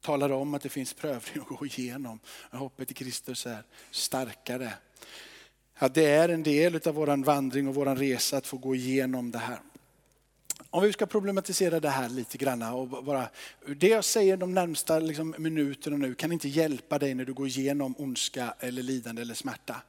talar 0.00 0.32
om 0.32 0.54
att 0.54 0.62
det 0.62 0.68
finns 0.68 0.94
prövning 0.94 1.44
att 1.50 1.58
gå 1.58 1.66
igenom. 1.66 2.20
Hoppet 2.50 2.90
i 2.90 2.94
Kristus 2.94 3.46
är 3.46 3.62
starkare. 3.90 4.72
Ja, 5.78 5.88
det 5.88 6.06
är 6.06 6.28
en 6.28 6.42
del 6.42 6.80
av 6.88 6.94
vår 6.94 7.24
vandring 7.24 7.68
och 7.68 7.74
vår 7.74 7.96
resa 7.96 8.36
att 8.36 8.46
få 8.46 8.56
gå 8.56 8.74
igenom 8.74 9.30
det 9.30 9.38
här. 9.38 9.60
Om 10.70 10.82
vi 10.82 10.92
ska 10.92 11.06
problematisera 11.06 11.80
det 11.80 11.88
här 11.88 12.08
lite 12.08 12.38
grann. 12.38 12.62
Och 12.62 12.88
bara, 12.88 13.28
det 13.76 13.88
jag 13.88 14.04
säger 14.04 14.36
de 14.36 14.54
närmsta 14.54 14.98
liksom, 14.98 15.34
minuterna 15.38 15.96
nu 15.96 16.14
kan 16.14 16.32
inte 16.32 16.48
hjälpa 16.48 16.98
dig 16.98 17.14
när 17.14 17.24
du 17.24 17.32
går 17.32 17.46
igenom 17.46 17.94
ondska 17.98 18.54
eller 18.60 18.82
lidande 18.82 19.22
eller 19.22 19.34
smärta. 19.34 19.82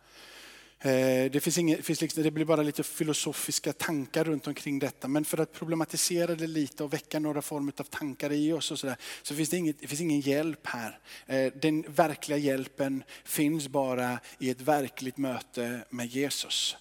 Eh, 0.84 1.32
det, 1.32 1.44
finns 1.44 1.58
inget, 1.58 1.86
finns 1.86 2.02
liksom, 2.02 2.24
det 2.24 2.32
blir 2.32 2.46
bara 2.46 2.62
lite 2.62 2.84
filosofiska 2.84 3.74
tankar 3.74 4.24
runt 4.24 4.48
omkring 4.48 4.80
detta. 4.80 5.08
Men 5.08 5.26
för 5.26 5.38
att 5.38 5.54
problematisera 5.54 6.36
det 6.36 6.48
lite 6.48 6.84
och 6.84 6.94
väcka 6.94 7.20
några 7.20 7.42
former 7.42 7.74
av 7.78 7.84
tankar 7.84 8.32
i 8.32 8.54
oss 8.54 8.72
och 8.72 8.80
så, 8.80 8.88
där, 8.88 8.96
så 9.22 9.36
finns 9.36 9.50
det, 9.50 9.58
inget, 9.58 9.80
det 9.80 9.88
finns 9.88 10.02
ingen 10.02 10.20
hjälp 10.20 10.68
här. 10.68 11.00
Eh, 11.26 11.54
den 11.62 11.86
verkliga 11.88 12.38
hjälpen 12.38 13.04
finns 13.24 13.68
bara 13.68 14.20
i 14.40 14.50
ett 14.50 14.62
verkligt 14.62 15.18
möte 15.18 15.86
med 15.90 16.08
Jesus. 16.08 16.78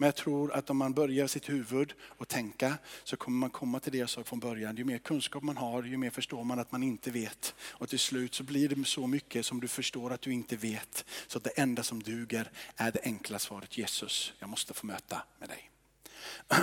Men 0.00 0.06
jag 0.06 0.14
tror 0.14 0.52
att 0.52 0.70
om 0.70 0.76
man 0.76 0.92
börjar 0.92 1.26
sitt 1.26 1.48
huvud 1.48 1.94
och 2.02 2.28
tänka 2.28 2.78
så 3.04 3.16
kommer 3.16 3.38
man 3.38 3.50
komma 3.50 3.80
till 3.80 3.92
det 3.92 3.98
jag 3.98 4.10
sa 4.10 4.24
från 4.24 4.40
början. 4.40 4.76
Ju 4.76 4.84
mer 4.84 4.98
kunskap 4.98 5.42
man 5.42 5.56
har, 5.56 5.82
ju 5.82 5.96
mer 5.96 6.10
förstår 6.10 6.44
man 6.44 6.58
att 6.58 6.72
man 6.72 6.82
inte 6.82 7.10
vet. 7.10 7.54
Och 7.60 7.88
till 7.88 7.98
slut 7.98 8.34
så 8.34 8.42
blir 8.42 8.68
det 8.68 8.84
så 8.84 9.06
mycket 9.06 9.46
som 9.46 9.60
du 9.60 9.68
förstår 9.68 10.12
att 10.12 10.20
du 10.20 10.32
inte 10.32 10.56
vet. 10.56 11.04
Så 11.26 11.38
att 11.38 11.44
det 11.44 11.50
enda 11.50 11.82
som 11.82 12.02
duger 12.02 12.50
är 12.76 12.92
det 12.92 13.00
enkla 13.02 13.38
svaret 13.38 13.78
Jesus, 13.78 14.32
jag 14.38 14.48
måste 14.48 14.74
få 14.74 14.86
möta 14.86 15.22
med 15.38 15.48
dig. 15.48 15.70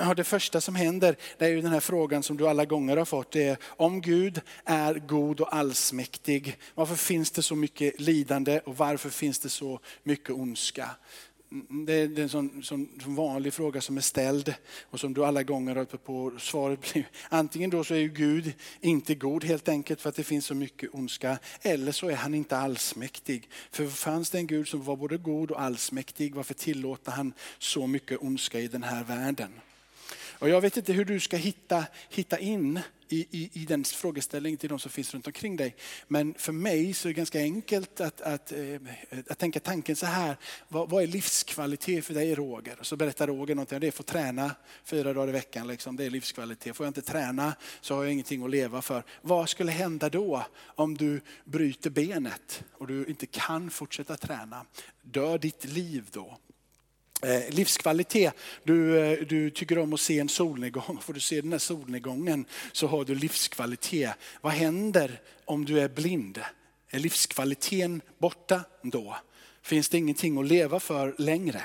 Och 0.10 0.16
det 0.16 0.24
första 0.24 0.62
som 0.62 0.76
händer 0.76 1.16
det 1.38 1.46
är 1.46 1.50
ju 1.50 1.62
den 1.62 1.72
här 1.72 1.80
frågan 1.80 2.24
som 2.24 2.38
du 2.38 2.48
alla 2.48 2.66
gånger 2.66 2.98
har 2.98 3.06
fått. 3.06 3.32
Det 3.32 3.44
är 3.44 3.58
om 3.64 4.02
Gud 4.02 4.42
är 4.66 4.94
god 4.94 5.42
och 5.42 5.56
allsmäktig, 5.56 6.58
varför 6.76 6.96
finns 6.96 7.32
det 7.32 7.42
så 7.42 7.56
mycket 7.56 8.00
lidande 8.02 8.60
och 8.60 8.78
varför 8.78 9.10
finns 9.10 9.40
det 9.40 9.50
så 9.50 9.80
mycket 10.04 10.30
ondska? 10.30 10.90
Mm, 11.52 11.86
det 11.86 11.94
är 11.94 12.20
en 12.20 12.30
sån, 12.30 12.64
sån, 12.64 12.90
sån, 13.04 13.16
vanlig 13.16 13.54
fråga 13.54 13.82
som 13.82 13.98
är 13.98 14.02
ställd 14.02 14.54
och 14.84 15.00
som 15.00 15.14
du 15.14 15.26
alla 15.26 15.44
gånger 15.44 15.76
har 15.76 15.86
på 15.86 16.32
svaret 16.40 16.94
blir 16.94 17.08
antingen 17.30 17.70
då 17.70 17.84
så 17.84 17.94
är 17.94 18.00
ju 18.00 18.10
Gud 18.10 18.54
inte 18.82 19.16
god 19.16 19.44
helt 19.44 19.70
enkelt 19.70 20.02
för 20.02 20.10
att 20.10 20.16
det 20.16 20.24
finns 20.24 20.46
så 20.46 20.56
mycket 20.56 20.94
ondska 20.94 21.38
eller 21.62 21.92
så 21.92 22.10
är 22.10 22.16
han 22.16 22.34
inte 22.34 22.58
allsmäktig. 22.58 23.50
För 23.72 23.88
fanns 23.88 24.30
det 24.30 24.38
en 24.38 24.48
Gud 24.48 24.68
som 24.68 24.84
var 24.84 24.96
både 24.96 25.18
god 25.18 25.52
och 25.52 25.62
allsmäktig, 25.62 26.36
varför 26.36 26.54
tillåter 26.54 27.12
han 27.12 27.34
så 27.58 27.88
mycket 27.88 28.22
ondska 28.22 28.60
i 28.60 28.68
den 28.68 28.84
här 28.84 29.04
världen? 29.04 29.52
Och 30.40 30.50
jag 30.50 30.62
vet 30.62 30.78
inte 30.78 30.94
hur 30.94 31.06
du 31.06 31.20
ska 31.20 31.38
hitta, 31.38 31.86
hitta 32.10 32.40
in 32.40 32.80
i, 33.10 33.28
i, 33.32 33.50
i 33.54 33.66
den 33.66 33.84
frågeställningen 33.84 34.58
till 34.58 34.70
de 34.70 34.80
som 34.80 34.92
finns 34.92 35.14
runt 35.14 35.28
omkring 35.28 35.56
dig. 35.56 35.76
Men 36.08 36.34
för 36.34 36.52
mig 36.52 36.94
så 36.94 37.08
är 37.08 37.14
det 37.14 37.18
ganska 37.18 37.40
enkelt 37.40 38.02
att, 38.02 38.22
att, 38.22 38.52
eh, 38.52 38.82
att 39.30 39.38
tänka 39.38 39.60
tanken 39.60 39.96
så 39.96 40.06
här, 40.06 40.38
vad, 40.68 40.90
vad, 40.90 41.04
är 41.04 41.08
livskvalitet 41.08 42.06
för 42.06 42.14
dig 42.14 42.36
Roger? 42.36 42.80
Och 42.80 42.86
så 42.86 42.96
berättar 42.96 43.28
Roger 43.28 43.56
någonting, 43.56 43.80
det 43.80 43.88
är 43.88 43.90
att 43.90 43.96
få 43.96 44.04
träna 44.04 44.52
fyra 44.84 45.14
dagar 45.14 45.30
i 45.30 45.32
veckan, 45.32 45.68
liksom. 45.68 45.96
det 45.96 46.06
är 46.06 46.10
livskvalitet. 46.10 46.76
Får 46.76 46.86
jag 46.86 46.90
inte 46.90 47.02
träna 47.02 47.56
så 47.82 47.96
har 47.96 48.04
jag 48.04 48.14
ingenting 48.14 48.44
att 48.44 48.50
leva 48.50 48.82
för. 48.82 49.04
Vad 49.22 49.50
skulle 49.50 49.72
hända 49.72 50.10
då 50.10 50.46
om 50.60 50.98
du 50.98 51.22
bryter 51.46 51.90
benet 51.90 52.64
och 52.72 52.88
du 52.88 53.06
inte 53.06 53.26
kan 53.26 53.70
fortsätta 53.70 54.18
träna? 54.18 54.66
Dör 55.02 55.38
ditt 55.38 55.66
liv 55.66 56.10
då? 56.12 56.38
Eh, 57.22 57.50
livskvalitet, 57.50 58.34
du, 58.64 59.00
eh, 59.00 59.20
du 59.28 59.50
tycker 59.50 59.78
om 59.78 59.94
att 59.94 60.00
se 60.00 60.20
en 60.20 60.30
solnedgång. 60.30 61.00
Får 61.02 61.14
du 61.14 61.20
se 61.20 61.42
den 61.42 61.52
här 61.52 61.60
solnedgången 61.60 62.46
så 62.72 62.88
har 62.88 63.06
du 63.06 63.16
livskvalitet. 63.16 64.12
Vad 64.42 64.54
händer 64.54 65.22
om 65.46 65.66
du 65.66 65.80
är 65.80 65.90
blind? 65.90 66.40
Är 66.90 67.00
livskvaliteten 67.00 68.02
borta 68.18 68.62
då? 68.82 69.18
Finns 69.62 69.90
det 69.90 69.98
ingenting 69.98 70.38
att 70.38 70.48
leva 70.48 70.80
för 70.80 71.16
längre? 71.18 71.62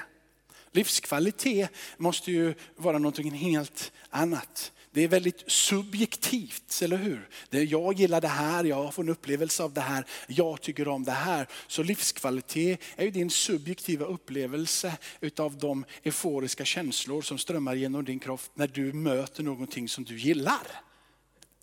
Livskvalitet 0.72 1.70
måste 1.96 2.32
ju 2.32 2.54
vara 2.76 2.98
någonting 2.98 3.30
helt 3.30 3.92
annat. 4.10 4.72
Det 4.94 5.02
är 5.02 5.08
väldigt 5.08 5.50
subjektivt, 5.50 6.82
eller 6.82 6.96
hur? 6.96 7.28
Det 7.50 7.62
jag 7.64 7.94
gillar 7.94 8.20
det 8.20 8.28
här, 8.28 8.64
jag 8.64 8.94
får 8.94 9.02
en 9.02 9.08
upplevelse 9.08 9.62
av 9.62 9.72
det 9.72 9.80
här, 9.80 10.04
jag 10.26 10.60
tycker 10.60 10.88
om 10.88 11.04
det 11.04 11.12
här. 11.12 11.48
Så 11.66 11.82
livskvalitet 11.82 12.80
är 12.96 13.04
ju 13.04 13.10
din 13.10 13.30
subjektiva 13.30 14.04
upplevelse 14.04 14.96
utav 15.20 15.58
de 15.58 15.84
euforiska 16.02 16.64
känslor 16.64 17.22
som 17.22 17.38
strömmar 17.38 17.74
genom 17.74 18.04
din 18.04 18.18
kropp 18.18 18.40
när 18.54 18.66
du 18.66 18.92
möter 18.92 19.42
någonting 19.42 19.88
som 19.88 20.04
du 20.04 20.18
gillar. 20.18 20.66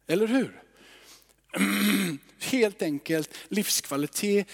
Eller 0.07 0.27
hur? 0.27 0.63
Helt 2.39 2.81
enkelt, 2.81 3.33
livskvalitet 3.47 4.47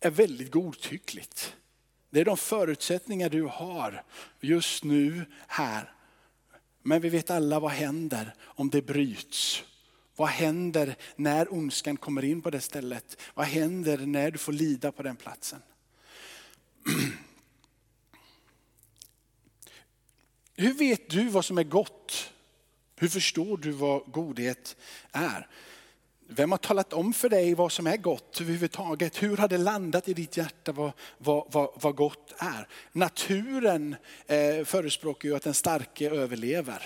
är 0.00 0.10
väldigt 0.10 0.50
godtyckligt. 0.50 1.54
Det 2.10 2.20
är 2.20 2.24
de 2.24 2.36
förutsättningar 2.36 3.28
du 3.28 3.42
har 3.42 4.04
just 4.40 4.84
nu 4.84 5.24
här 5.46 5.92
men 6.82 7.00
vi 7.00 7.08
vet 7.08 7.30
alla 7.30 7.60
vad 7.60 7.70
händer 7.70 8.34
om 8.40 8.70
det 8.70 8.82
bryts. 8.82 9.64
Vad 10.16 10.28
händer 10.28 10.96
när 11.16 11.52
ondskan 11.52 11.96
kommer 11.96 12.24
in 12.24 12.42
på 12.42 12.50
det 12.50 12.60
stället? 12.60 13.20
Vad 13.34 13.46
händer 13.46 13.98
när 13.98 14.30
du 14.30 14.38
får 14.38 14.52
lida 14.52 14.92
på 14.92 15.02
den 15.02 15.16
platsen? 15.16 15.62
Hur 20.56 20.72
vet 20.72 21.10
du 21.10 21.28
vad 21.28 21.44
som 21.44 21.58
är 21.58 21.64
gott? 21.64 22.32
Hur 22.96 23.08
förstår 23.08 23.56
du 23.56 23.70
vad 23.70 24.12
godhet 24.12 24.76
är? 25.12 25.48
Vem 26.30 26.50
har 26.50 26.58
talat 26.58 26.92
om 26.92 27.12
för 27.12 27.28
dig 27.28 27.54
vad 27.54 27.72
som 27.72 27.86
är 27.86 27.96
gott 27.96 28.40
överhuvudtaget? 28.40 29.22
Hur 29.22 29.36
har 29.36 29.48
det 29.48 29.58
landat 29.58 30.08
i 30.08 30.14
ditt 30.14 30.36
hjärta 30.36 30.72
vad, 30.72 30.92
vad, 31.18 31.44
vad, 31.52 31.70
vad 31.74 31.94
gott 31.94 32.34
är? 32.38 32.68
Naturen 32.92 33.96
eh, 34.26 34.64
förespråkar 34.64 35.28
ju 35.28 35.36
att 35.36 35.42
den 35.42 35.54
starke 35.54 36.10
överlever. 36.10 36.82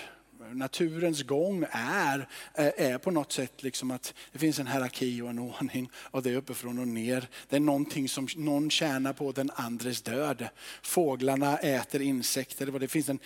Naturens 0.52 1.22
gång 1.22 1.64
är, 1.70 2.28
eh, 2.54 2.72
är 2.76 2.98
på 2.98 3.10
något 3.10 3.32
sätt 3.32 3.62
liksom 3.62 3.90
att 3.90 4.14
det 4.32 4.38
finns 4.38 4.58
en 4.58 4.66
hierarki 4.66 5.22
och 5.22 5.30
en 5.30 5.38
ordning 5.38 5.90
och 5.94 6.22
det 6.22 6.30
är 6.30 6.36
uppifrån 6.36 6.78
och 6.78 6.88
ner. 6.88 7.28
Det 7.48 7.56
är 7.56 7.60
någonting 7.60 8.08
som 8.08 8.28
någon 8.36 8.70
tjänar 8.70 9.12
på 9.12 9.32
den 9.32 9.50
andres 9.54 10.02
död. 10.02 10.48
Fåglarna 10.82 11.58
äter 11.58 12.02
insekter. 12.02 12.78
Det 12.78 12.88
finns 12.88 13.08
en, 13.08 13.18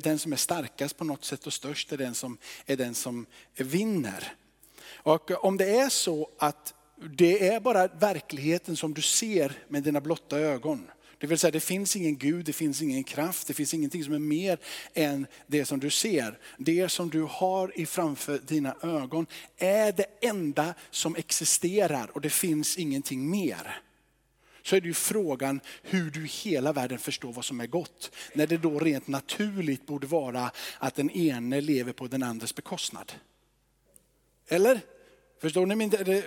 den 0.00 0.18
som 0.18 0.32
är 0.32 0.36
starkast 0.36 0.96
på 0.96 1.04
något 1.04 1.24
sätt 1.24 1.46
och 1.46 1.52
störst 1.52 1.92
är 1.92 1.96
den 1.96 2.14
som, 2.14 2.38
är 2.66 2.76
den 2.76 2.94
som 2.94 3.26
vinner. 3.56 4.34
Och 5.02 5.44
om 5.44 5.56
det 5.56 5.78
är 5.78 5.88
så 5.88 6.28
att 6.38 6.74
det 7.16 7.48
är 7.48 7.60
bara 7.60 7.86
verkligheten 7.86 8.76
som 8.76 8.94
du 8.94 9.02
ser 9.02 9.52
med 9.68 9.82
dina 9.82 10.00
blotta 10.00 10.38
ögon. 10.38 10.86
Det 11.18 11.26
vill 11.26 11.38
säga 11.38 11.50
det 11.50 11.60
finns 11.60 11.96
ingen 11.96 12.16
Gud, 12.16 12.44
det 12.44 12.52
finns 12.52 12.82
ingen 12.82 13.04
kraft, 13.04 13.46
det 13.46 13.54
finns 13.54 13.74
ingenting 13.74 14.04
som 14.04 14.14
är 14.14 14.18
mer 14.18 14.58
än 14.94 15.26
det 15.46 15.64
som 15.64 15.80
du 15.80 15.90
ser. 15.90 16.38
Det 16.58 16.88
som 16.88 17.10
du 17.10 17.22
har 17.22 17.78
i 17.78 17.86
framför 17.86 18.38
dina 18.38 18.76
ögon 18.82 19.26
är 19.56 19.92
det 19.92 20.06
enda 20.20 20.74
som 20.90 21.16
existerar 21.16 22.10
och 22.14 22.20
det 22.20 22.30
finns 22.30 22.76
ingenting 22.76 23.30
mer. 23.30 23.80
Så 24.62 24.76
är 24.76 24.80
det 24.80 24.88
ju 24.88 24.94
frågan 24.94 25.60
hur 25.82 26.10
du 26.10 26.24
i 26.24 26.28
hela 26.28 26.72
världen 26.72 26.98
förstår 26.98 27.32
vad 27.32 27.44
som 27.44 27.60
är 27.60 27.66
gott. 27.66 28.10
När 28.34 28.46
det 28.46 28.56
då 28.56 28.78
rent 28.78 29.08
naturligt 29.08 29.86
borde 29.86 30.06
vara 30.06 30.50
att 30.78 30.94
den 30.94 31.10
ene 31.10 31.60
lever 31.60 31.92
på 31.92 32.06
den 32.06 32.22
andres 32.22 32.54
bekostnad. 32.54 33.12
Eller? 34.50 34.80
Förstår 35.40 35.66
ni? 35.66 35.74
Min, 35.74 35.90
det, 35.90 36.24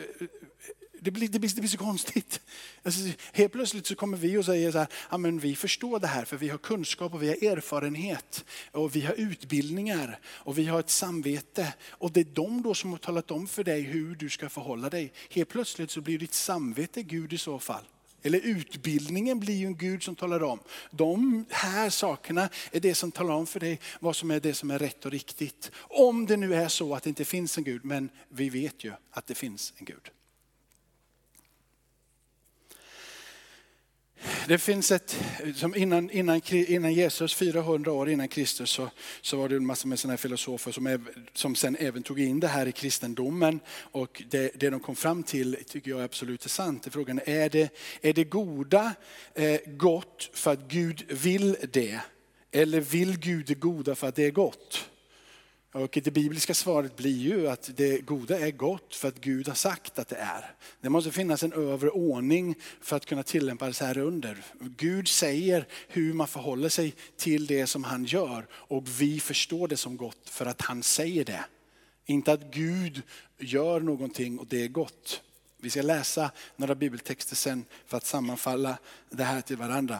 det, 0.99 1.11
blir, 1.11 1.27
det, 1.27 1.39
blir, 1.39 1.55
det 1.55 1.61
blir 1.61 1.69
så 1.69 1.77
konstigt. 1.77 2.41
Alltså, 2.83 3.01
helt 3.33 3.51
plötsligt 3.51 3.87
så 3.87 3.95
kommer 3.95 4.17
vi 4.17 4.37
och 4.37 4.45
säger 4.45 4.71
så 4.71 4.77
här, 4.77 4.87
ja, 5.11 5.17
men 5.17 5.39
vi 5.39 5.55
förstår 5.55 5.99
det 5.99 6.07
här 6.07 6.25
för 6.25 6.37
vi 6.37 6.49
har 6.49 6.57
kunskap 6.57 7.13
och 7.13 7.23
vi 7.23 7.27
har 7.27 7.51
erfarenhet 7.51 8.45
och 8.71 8.95
vi 8.95 9.01
har 9.01 9.13
utbildningar 9.13 10.19
och 10.25 10.57
vi 10.57 10.65
har 10.65 10.79
ett 10.79 10.89
samvete. 10.89 11.73
Och 11.89 12.11
det 12.11 12.19
är 12.19 12.27
de 12.33 12.61
då 12.61 12.73
som 12.73 12.91
har 12.91 12.97
talat 12.97 13.31
om 13.31 13.47
för 13.47 13.63
dig 13.63 13.81
hur 13.81 14.15
du 14.15 14.29
ska 14.29 14.49
förhålla 14.49 14.89
dig. 14.89 15.13
Helt 15.29 15.49
plötsligt 15.49 15.91
så 15.91 16.01
blir 16.01 16.19
ditt 16.19 16.33
samvete 16.33 17.03
Gud 17.03 17.33
i 17.33 17.37
så 17.37 17.59
fall. 17.59 17.83
Eller 18.23 18.39
utbildningen 18.39 19.39
blir 19.39 19.55
ju 19.55 19.65
en 19.65 19.77
Gud 19.77 20.03
som 20.03 20.15
talar 20.15 20.43
om. 20.43 20.59
De 20.91 21.45
här 21.49 21.89
sakerna 21.89 22.49
är 22.71 22.79
det 22.79 22.95
som 22.95 23.11
talar 23.11 23.33
om 23.33 23.47
för 23.47 23.59
dig 23.59 23.79
vad 23.99 24.15
som 24.15 24.31
är 24.31 24.39
det 24.39 24.53
som 24.53 24.71
är 24.71 24.79
rätt 24.79 25.05
och 25.05 25.11
riktigt. 25.11 25.71
Om 25.75 26.25
det 26.25 26.37
nu 26.37 26.55
är 26.55 26.67
så 26.67 26.95
att 26.95 27.03
det 27.03 27.09
inte 27.09 27.25
finns 27.25 27.57
en 27.57 27.63
Gud, 27.63 27.85
men 27.85 28.09
vi 28.29 28.49
vet 28.49 28.83
ju 28.83 28.91
att 29.11 29.27
det 29.27 29.35
finns 29.35 29.73
en 29.77 29.85
Gud. 29.85 30.11
Det 34.47 34.57
finns 34.57 34.91
ett, 34.91 35.17
som 35.55 35.75
innan, 35.75 36.09
innan, 36.09 36.41
innan 36.51 36.93
Jesus, 36.93 37.33
400 37.33 37.91
år 37.91 38.09
innan 38.09 38.27
Kristus, 38.27 38.69
så, 38.69 38.89
så 39.21 39.37
var 39.37 39.49
det 39.49 39.55
en 39.55 39.65
massa 39.65 39.87
med 39.87 39.99
sådana 39.99 40.17
filosofer 40.17 40.71
som, 40.71 41.05
som 41.33 41.55
sen 41.55 41.75
även 41.79 42.03
tog 42.03 42.19
in 42.19 42.39
det 42.39 42.47
här 42.47 42.65
i 42.65 42.71
kristendomen. 42.71 43.59
Och 43.75 44.23
det, 44.29 44.51
det 44.55 44.69
de 44.69 44.79
kom 44.79 44.95
fram 44.95 45.23
till 45.23 45.57
tycker 45.67 45.91
jag 45.91 46.01
absolut 46.01 46.45
är 46.45 46.49
sant. 46.49 46.87
Frågan 46.91 47.19
är, 47.25 47.39
är 47.39 47.49
det, 47.49 47.69
är 48.01 48.13
det 48.13 48.23
goda 48.23 48.93
eh, 49.33 49.59
gott 49.65 50.29
för 50.33 50.53
att 50.53 50.67
Gud 50.67 51.03
vill 51.09 51.55
det? 51.71 51.99
Eller 52.51 52.79
vill 52.79 53.19
Gud 53.19 53.45
det 53.45 53.55
goda 53.55 53.95
för 53.95 54.07
att 54.07 54.15
det 54.15 54.25
är 54.25 54.31
gott? 54.31 54.89
Och 55.73 55.99
det 56.03 56.11
bibliska 56.11 56.53
svaret 56.53 56.95
blir 56.95 57.17
ju 57.17 57.47
att 57.47 57.69
det 57.75 57.97
goda 57.97 58.39
är 58.39 58.51
gott 58.51 58.95
för 58.95 59.07
att 59.07 59.21
Gud 59.21 59.47
har 59.47 59.55
sagt 59.55 59.99
att 59.99 60.07
det 60.07 60.15
är. 60.15 60.55
Det 60.81 60.89
måste 60.89 61.11
finnas 61.11 61.43
en 61.43 61.53
övre 61.53 61.89
ordning 61.89 62.55
för 62.81 62.95
att 62.95 63.05
kunna 63.05 63.23
tillämpa 63.23 63.67
det 63.67 63.73
så 63.73 63.85
här 63.85 63.97
under. 63.97 64.43
Gud 64.59 65.07
säger 65.07 65.67
hur 65.87 66.13
man 66.13 66.27
förhåller 66.27 66.69
sig 66.69 66.93
till 67.17 67.47
det 67.47 67.67
som 67.67 67.83
han 67.83 68.05
gör 68.05 68.47
och 68.51 68.87
vi 69.01 69.19
förstår 69.19 69.67
det 69.67 69.77
som 69.77 69.97
gott 69.97 70.29
för 70.29 70.45
att 70.45 70.61
han 70.61 70.83
säger 70.83 71.25
det. 71.25 71.45
Inte 72.05 72.33
att 72.33 72.53
Gud 72.53 73.01
gör 73.39 73.79
någonting 73.79 74.39
och 74.39 74.47
det 74.47 74.63
är 74.63 74.67
gott. 74.67 75.21
Vi 75.57 75.69
ska 75.69 75.81
läsa 75.81 76.31
några 76.55 76.75
bibeltexter 76.75 77.35
sen 77.35 77.65
för 77.87 77.97
att 77.97 78.05
sammanfalla 78.05 78.77
det 79.09 79.23
här 79.23 79.41
till 79.41 79.57
varandra. 79.57 79.99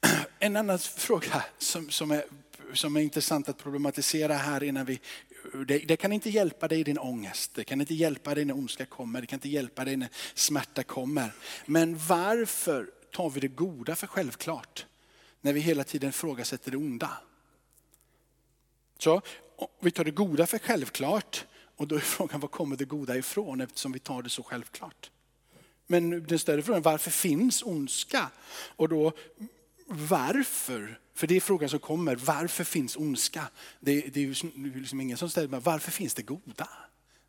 En 0.38 0.56
annan 0.56 0.78
fråga 0.78 1.44
som, 1.58 1.90
som 1.90 2.10
är 2.10 2.24
som 2.74 2.96
är 2.96 3.00
intressant 3.00 3.48
att 3.48 3.58
problematisera 3.58 4.34
här 4.34 4.62
innan 4.62 4.86
vi 4.86 5.00
det, 5.66 5.78
det, 5.78 5.96
kan 5.96 6.12
inte 6.12 6.30
hjälpa 6.30 6.68
dig 6.68 6.80
i 6.80 6.84
din 6.84 6.98
ångest, 6.98 7.54
det 7.54 7.64
kan 7.64 7.80
inte 7.80 7.94
hjälpa 7.94 8.34
dig 8.34 8.44
när 8.44 8.54
ondska 8.54 8.86
kommer, 8.86 9.20
det 9.20 9.26
kan 9.26 9.36
inte 9.36 9.48
hjälpa 9.48 9.84
dig 9.84 9.96
när 9.96 10.08
smärta 10.34 10.82
kommer. 10.82 11.32
Men 11.66 11.98
varför 11.98 12.90
tar 13.12 13.30
vi 13.30 13.40
det 13.40 13.48
goda 13.48 13.96
för 13.96 14.06
självklart? 14.06 14.86
När 15.40 15.52
vi 15.52 15.60
hela 15.60 15.84
tiden 15.84 16.08
ifrågasätter 16.08 16.70
det 16.70 16.76
onda. 16.76 17.10
Så 18.98 19.20
vi 19.80 19.90
tar 19.90 20.04
det 20.04 20.10
goda 20.10 20.46
för 20.46 20.58
självklart 20.58 21.44
och 21.76 21.88
då 21.88 21.94
är 21.94 22.00
frågan 22.00 22.40
var 22.40 22.48
kommer 22.48 22.76
det 22.76 22.84
goda 22.84 23.16
ifrån 23.16 23.60
eftersom 23.60 23.92
vi 23.92 23.98
tar 23.98 24.22
det 24.22 24.30
så 24.30 24.42
självklart. 24.42 25.10
Men 25.86 26.26
den 26.26 26.38
större 26.38 26.62
frågan 26.62 26.82
varför 26.82 27.10
finns 27.10 27.62
ondska? 27.62 28.30
Och 28.76 28.88
då 28.88 29.12
varför 29.86 30.98
för 31.16 31.26
det 31.26 31.36
är 31.36 31.40
frågan 31.40 31.68
som 31.68 31.78
kommer, 31.78 32.16
varför 32.16 32.64
finns 32.64 32.96
ondska? 32.96 33.48
Det, 33.80 34.00
det 34.00 34.20
är 34.20 34.24
ju 34.24 34.80
liksom 34.80 35.00
ingen 35.00 35.16
som 35.16 35.30
ställer 35.30 35.48
mig, 35.48 35.60
varför 35.60 35.90
finns 35.90 36.14
det 36.14 36.22
goda? 36.22 36.68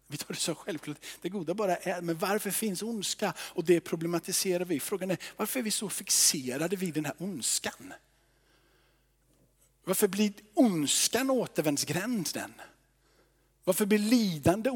Vi 0.08 0.18
tar 0.18 0.34
det 0.34 0.40
så 0.40 0.56
självklart, 0.56 0.98
det 1.22 1.30
goda 1.30 1.54
bara 1.54 1.76
är, 1.76 2.02
men 2.02 2.18
varför 2.18 2.52
finns 2.52 2.82
ondska? 2.82 3.34
Och 3.40 3.64
det 3.64 3.80
problematiserar 3.80 4.66
vi. 4.66 4.80
Frågan 4.80 5.12
är, 5.12 5.18
varför 5.38 5.60
är 5.60 5.64
vi 5.64 5.72
så 5.72 5.90
fixerade 5.90 6.76
vid 6.76 6.94
den 6.94 7.06
här 7.06 7.14
ondskan? 7.18 7.94
Varför 9.84 10.08
blir 10.08 10.34
ondskan 10.54 11.30
återvändsgränden? 11.30 12.54
Varför 13.64 13.86
blir 13.86 14.00
lidande 14.00 14.70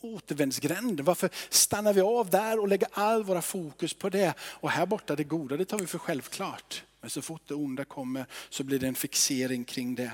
återvändsgränden? 0.00 1.04
Varför 1.04 1.30
stannar 1.48 1.92
vi 1.92 2.00
av 2.00 2.30
där 2.30 2.60
och 2.60 2.68
lägger 2.68 2.88
all 2.92 3.24
våra 3.24 3.42
fokus 3.42 3.94
på 3.94 4.08
det? 4.08 4.34
Och 4.40 4.70
här 4.70 4.86
borta 4.86 5.16
det 5.16 5.24
goda, 5.24 5.56
det 5.56 5.64
tar 5.64 5.78
vi 5.78 5.86
för 5.86 5.98
självklart. 5.98 6.84
Men 7.04 7.10
så 7.10 7.22
fort 7.22 7.42
det 7.48 7.54
onda 7.54 7.84
kommer 7.84 8.26
så 8.48 8.64
blir 8.64 8.78
det 8.78 8.86
en 8.86 8.94
fixering 8.94 9.64
kring 9.64 9.94
det. 9.94 10.12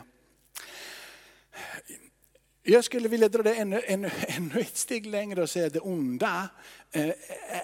Jag 2.62 2.84
skulle 2.84 3.08
vilja 3.08 3.28
dra 3.28 3.42
det 3.42 3.54
ännu, 3.54 3.82
ännu, 3.84 4.10
ännu 4.28 4.60
ett 4.60 4.76
steg 4.76 5.06
längre 5.06 5.42
och 5.42 5.50
säga 5.50 5.66
att 5.66 5.72
det 5.72 5.80
onda 5.80 6.48
eh, 6.92 7.12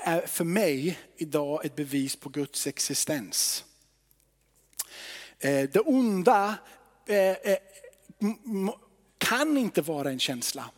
är 0.02 0.26
för 0.26 0.44
mig 0.44 0.98
idag 1.16 1.64
ett 1.64 1.76
bevis 1.76 2.16
på 2.16 2.28
Guds 2.28 2.66
existens. 2.66 3.64
Eh, 5.38 5.70
det 5.70 5.80
onda 5.80 6.54
eh, 7.06 7.56
kan 9.18 9.56
inte 9.56 9.82
vara 9.82 10.10
en 10.10 10.18
känsla. 10.18 10.70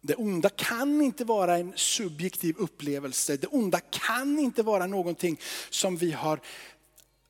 Det 0.00 0.14
onda 0.14 0.48
kan 0.48 1.02
inte 1.02 1.24
vara 1.24 1.56
en 1.56 1.72
subjektiv 1.76 2.56
upplevelse. 2.58 3.36
Det 3.36 3.46
onda 3.46 3.80
kan 3.80 4.38
inte 4.38 4.62
vara 4.62 4.86
någonting 4.86 5.40
som 5.70 5.96
vi 5.96 6.12
har 6.12 6.40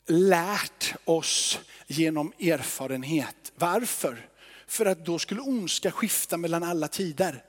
lärt 0.06 0.94
oss 1.04 1.58
genom 1.86 2.32
erfarenhet. 2.40 3.52
Varför? 3.56 4.28
För 4.66 4.86
att 4.86 5.06
då 5.06 5.18
skulle 5.18 5.40
ondska 5.40 5.90
skifta 5.90 6.36
mellan 6.36 6.62
alla 6.62 6.88
tider. 6.88 7.42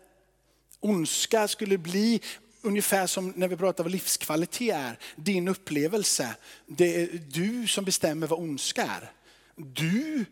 Ondska 0.80 1.48
skulle 1.48 1.78
bli 1.78 2.22
ungefär 2.62 3.08
som 3.08 3.34
när 3.36 3.48
vi 3.48 3.56
pratar 3.56 3.84
vad 3.84 3.92
livskvalitet 3.92 4.76
är. 4.76 5.00
Din 5.16 5.48
upplevelse. 5.48 6.36
Det 6.66 7.02
är 7.02 7.10
du 7.28 7.68
som 7.68 7.86
bestämmer 7.86 8.28
vad 8.28 8.40
ondska 8.40 8.84
är. 8.84 9.12
Du 9.56 10.26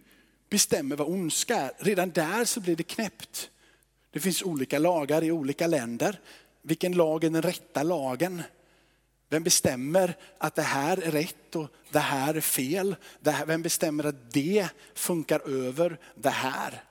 bestämmer 0.49 0.95
vad 0.95 1.07
ondska 1.07 1.55
är. 1.55 1.71
Redan 1.77 2.09
där 2.09 2.45
så 2.45 2.59
blir 2.59 2.75
det 2.75 2.83
knäppt. 2.83 3.49
Det 4.11 4.19
finns 4.19 4.43
olika 4.43 4.79
lagar 4.79 5.23
i 5.23 5.31
olika 5.31 5.67
länder. 5.67 6.19
Vilken 6.61 6.91
lag 6.91 7.23
är 7.23 7.29
den 7.29 7.41
rätta 7.41 7.83
lagen? 7.83 8.43
Vem 9.35 9.43
bestämmer 9.43 10.17
att 10.37 10.55
det 10.55 10.61
här 10.61 10.97
är 10.97 11.11
rätt 11.11 11.55
och 11.55 11.69
det 11.91 11.99
här 11.99 12.35
är 12.35 12.41
fel? 12.41 12.95
Vem 13.19 13.61
bestämmer 13.61 14.03
att 14.03 14.31
det 14.31 14.69
funkar 14.93 15.49
över 15.49 15.99
det 16.15 16.29
här? 16.29 16.83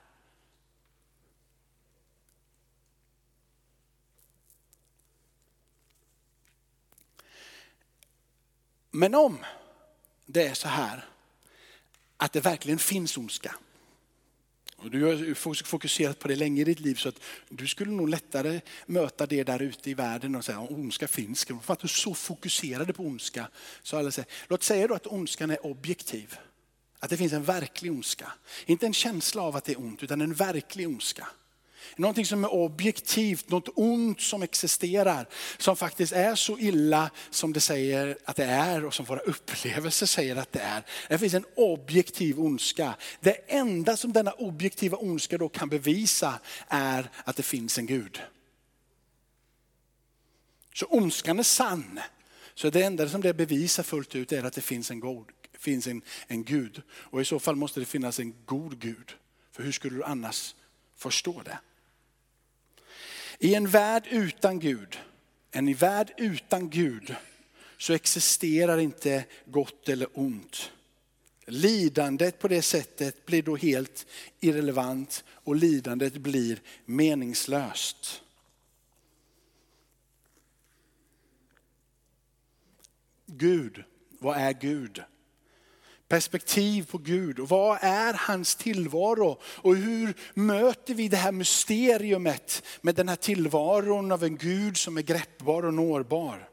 Men 8.91 9.15
om 9.15 9.45
det 10.25 10.47
är 10.47 10.53
så 10.53 10.67
här 10.67 11.05
att 12.17 12.33
det 12.33 12.41
verkligen 12.41 12.79
finns 12.79 13.17
ondska. 13.17 13.55
Och 14.85 14.91
du 14.91 15.03
har 15.03 15.63
fokuserat 15.63 16.19
på 16.19 16.27
det 16.27 16.35
länge 16.35 16.61
i 16.61 16.63
ditt 16.63 16.79
liv 16.79 16.95
så 16.95 17.09
att 17.09 17.19
du 17.49 17.67
skulle 17.67 17.91
nog 17.91 18.09
lättare 18.09 18.61
möta 18.85 19.25
det 19.25 19.43
där 19.43 19.61
ute 19.61 19.89
i 19.89 19.93
världen 19.93 20.35
och 20.35 20.45
säga 20.45 20.59
att 20.59 20.71
ondska 20.71 21.07
finns. 21.07 21.45
För 21.45 21.73
att 21.73 21.79
du 21.79 21.85
är 21.85 21.87
så 21.87 22.13
fokuserade 22.13 22.93
på 22.93 23.03
ondska. 23.03 23.47
Så 23.83 23.97
alla 23.97 24.11
säger, 24.11 24.29
låt 24.47 24.63
säga 24.63 24.87
då 24.87 24.93
att 24.93 25.07
ondskan 25.07 25.51
är 25.51 25.65
objektiv. 25.65 26.35
Att 26.99 27.09
det 27.09 27.17
finns 27.17 27.33
en 27.33 27.43
verklig 27.43 27.91
ondska. 27.91 28.31
Inte 28.65 28.85
en 28.85 28.93
känsla 28.93 29.41
av 29.41 29.55
att 29.55 29.65
det 29.65 29.71
är 29.71 29.79
ont 29.79 30.03
utan 30.03 30.21
en 30.21 30.33
verklig 30.33 30.87
ondska. 30.87 31.27
Någonting 31.95 32.25
som 32.25 32.43
är 32.43 32.53
objektivt, 32.53 33.49
något 33.49 33.69
ont 33.75 34.21
som 34.21 34.43
existerar. 34.43 35.27
Som 35.57 35.75
faktiskt 35.75 36.13
är 36.13 36.35
så 36.35 36.57
illa 36.59 37.09
som 37.29 37.53
det 37.53 37.59
säger 37.59 38.17
att 38.25 38.35
det 38.35 38.45
är 38.45 38.85
och 38.85 38.93
som 38.93 39.05
våra 39.05 39.19
upplevelser 39.19 40.05
säger 40.05 40.35
att 40.35 40.51
det 40.51 40.59
är. 40.59 40.83
Det 41.09 41.17
finns 41.17 41.33
en 41.33 41.45
objektiv 41.55 42.39
ondska. 42.39 42.95
Det 43.19 43.37
enda 43.47 43.97
som 43.97 44.13
denna 44.13 44.31
objektiva 44.31 44.97
ondska 44.97 45.37
då 45.37 45.49
kan 45.49 45.69
bevisa 45.69 46.39
är 46.67 47.09
att 47.23 47.35
det 47.35 47.43
finns 47.43 47.77
en 47.77 47.85
Gud. 47.85 48.21
Så 50.73 50.85
ondskan 50.85 51.39
är 51.39 51.43
sann. 51.43 51.99
Så 52.55 52.69
det 52.69 52.83
enda 52.83 53.09
som 53.09 53.21
det 53.21 53.33
bevisar 53.33 53.83
fullt 53.83 54.15
ut 54.15 54.31
är 54.31 54.43
att 54.43 54.53
det 54.53 54.61
finns 54.61 54.91
en, 54.91 54.99
god, 54.99 55.25
finns 55.59 55.87
en, 55.87 56.01
en 56.27 56.43
Gud. 56.43 56.81
Och 56.89 57.21
i 57.21 57.25
så 57.25 57.39
fall 57.39 57.55
måste 57.55 57.79
det 57.79 57.85
finnas 57.85 58.19
en 58.19 58.33
god 58.45 58.79
Gud. 58.79 59.15
För 59.51 59.63
hur 59.63 59.71
skulle 59.71 59.97
du 59.97 60.03
annars 60.03 60.55
förstå 60.97 61.41
det? 61.45 61.59
I 63.39 63.55
en 63.55 63.67
värld 63.67 64.07
utan 64.09 64.59
Gud, 64.59 64.99
en 65.51 65.73
värld 65.73 66.13
utan 66.17 66.69
Gud, 66.69 67.15
så 67.77 67.93
existerar 67.93 68.77
inte 68.77 69.25
gott 69.45 69.89
eller 69.89 70.07
ont. 70.13 70.71
Lidandet 71.45 72.39
på 72.39 72.47
det 72.47 72.61
sättet 72.61 73.25
blir 73.25 73.43
då 73.43 73.55
helt 73.55 74.05
irrelevant 74.39 75.23
och 75.27 75.55
lidandet 75.55 76.13
blir 76.13 76.61
meningslöst. 76.85 78.21
Gud, 83.25 83.83
vad 84.19 84.37
är 84.37 84.53
Gud? 84.53 85.03
Perspektiv 86.07 86.85
på 86.85 86.97
Gud. 86.97 87.39
Och 87.39 87.49
vad 87.49 87.77
är 87.81 88.13
hans 88.13 88.55
tillvaro? 88.55 89.37
Och 89.43 89.75
hur 89.75 90.13
möter 90.33 90.93
vi 90.93 91.07
det 91.07 91.17
här 91.17 91.31
mysteriumet 91.31 92.63
med 92.81 92.95
den 92.95 93.09
här 93.09 93.15
tillvaron 93.15 94.11
av 94.11 94.23
en 94.23 94.37
Gud 94.37 94.77
som 94.77 94.97
är 94.97 95.01
greppbar 95.01 95.65
och 95.65 95.73
nårbar? 95.73 96.49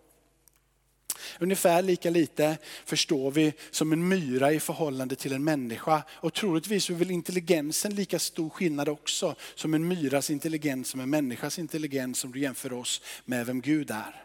Ungefär 1.38 1.82
lika 1.82 2.10
lite 2.10 2.58
förstår 2.84 3.30
vi 3.30 3.52
som 3.70 3.92
en 3.92 4.08
myra 4.08 4.52
i 4.52 4.60
förhållande 4.60 5.16
till 5.16 5.32
en 5.32 5.44
människa. 5.44 6.02
Och 6.10 6.34
troligtvis 6.34 6.90
är 6.90 6.94
väl 6.94 7.10
intelligensen 7.10 7.94
lika 7.94 8.18
stor 8.18 8.50
skillnad 8.50 8.88
också 8.88 9.34
som 9.54 9.74
en 9.74 9.88
myras 9.88 10.30
intelligens 10.30 10.88
som 10.88 11.00
en 11.00 11.10
människas 11.10 11.58
intelligens 11.58 12.24
om 12.24 12.32
du 12.32 12.40
jämför 12.40 12.72
oss 12.72 13.02
med 13.24 13.46
vem 13.46 13.60
Gud 13.60 13.90
är. 13.90 14.24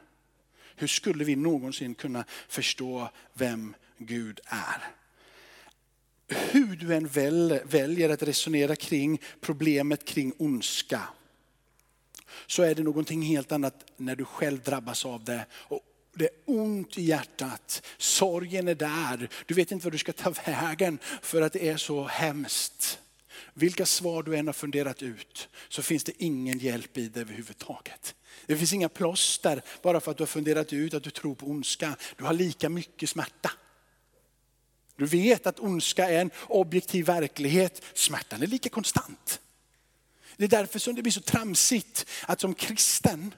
Hur 0.75 0.87
skulle 0.87 1.23
vi 1.23 1.35
någonsin 1.35 1.95
kunna 1.95 2.25
förstå 2.47 3.09
vem 3.33 3.75
Gud 3.97 4.39
är? 4.45 4.96
Hur 6.27 6.75
du 6.75 6.95
än 6.95 7.07
väljer 7.67 8.09
att 8.09 8.23
resonera 8.23 8.75
kring 8.75 9.21
problemet 9.41 10.05
kring 10.05 10.33
ondska, 10.37 11.01
så 12.47 12.63
är 12.63 12.75
det 12.75 12.83
någonting 12.83 13.21
helt 13.21 13.51
annat 13.51 13.85
när 13.97 14.15
du 14.15 14.25
själv 14.25 14.59
drabbas 14.59 15.05
av 15.05 15.23
det. 15.23 15.45
Och 15.51 15.81
det 16.13 16.25
är 16.25 16.31
ont 16.45 16.97
i 16.97 17.03
hjärtat, 17.03 17.85
sorgen 17.97 18.67
är 18.67 18.75
där, 18.75 19.29
du 19.45 19.53
vet 19.53 19.71
inte 19.71 19.85
vad 19.85 19.93
du 19.93 19.97
ska 19.97 20.13
ta 20.13 20.33
vägen 20.45 20.99
för 21.21 21.41
att 21.41 21.53
det 21.53 21.69
är 21.69 21.77
så 21.77 22.03
hemskt. 22.03 22.99
Vilka 23.53 23.85
svar 23.85 24.23
du 24.23 24.37
än 24.37 24.47
har 24.47 24.53
funderat 24.53 25.01
ut 25.01 25.49
så 25.69 25.81
finns 25.81 26.03
det 26.03 26.23
ingen 26.23 26.59
hjälp 26.59 26.97
i 26.97 27.07
det 27.07 27.19
överhuvudtaget. 27.19 28.15
Det 28.45 28.55
finns 28.55 28.73
inga 28.73 28.89
plåster 28.89 29.61
bara 29.81 29.99
för 29.99 30.11
att 30.11 30.17
du 30.17 30.21
har 30.21 30.27
funderat 30.27 30.73
ut 30.73 30.93
att 30.93 31.03
du 31.03 31.09
tror 31.09 31.35
på 31.35 31.45
ondska. 31.45 31.95
Du 32.17 32.23
har 32.23 32.33
lika 32.33 32.69
mycket 32.69 33.09
smärta. 33.09 33.51
Du 34.97 35.05
vet 35.05 35.47
att 35.47 35.59
ondska 35.59 36.09
är 36.09 36.21
en 36.21 36.31
objektiv 36.47 37.05
verklighet. 37.05 37.81
Smärtan 37.93 38.41
är 38.41 38.47
lika 38.47 38.69
konstant. 38.69 39.39
Det 40.37 40.43
är 40.43 40.47
därför 40.47 40.79
som 40.79 40.95
det 40.95 41.01
blir 41.01 41.11
så 41.11 41.21
tramsigt 41.21 42.05
att 42.25 42.41
som 42.41 42.53
kristen, 42.53 43.33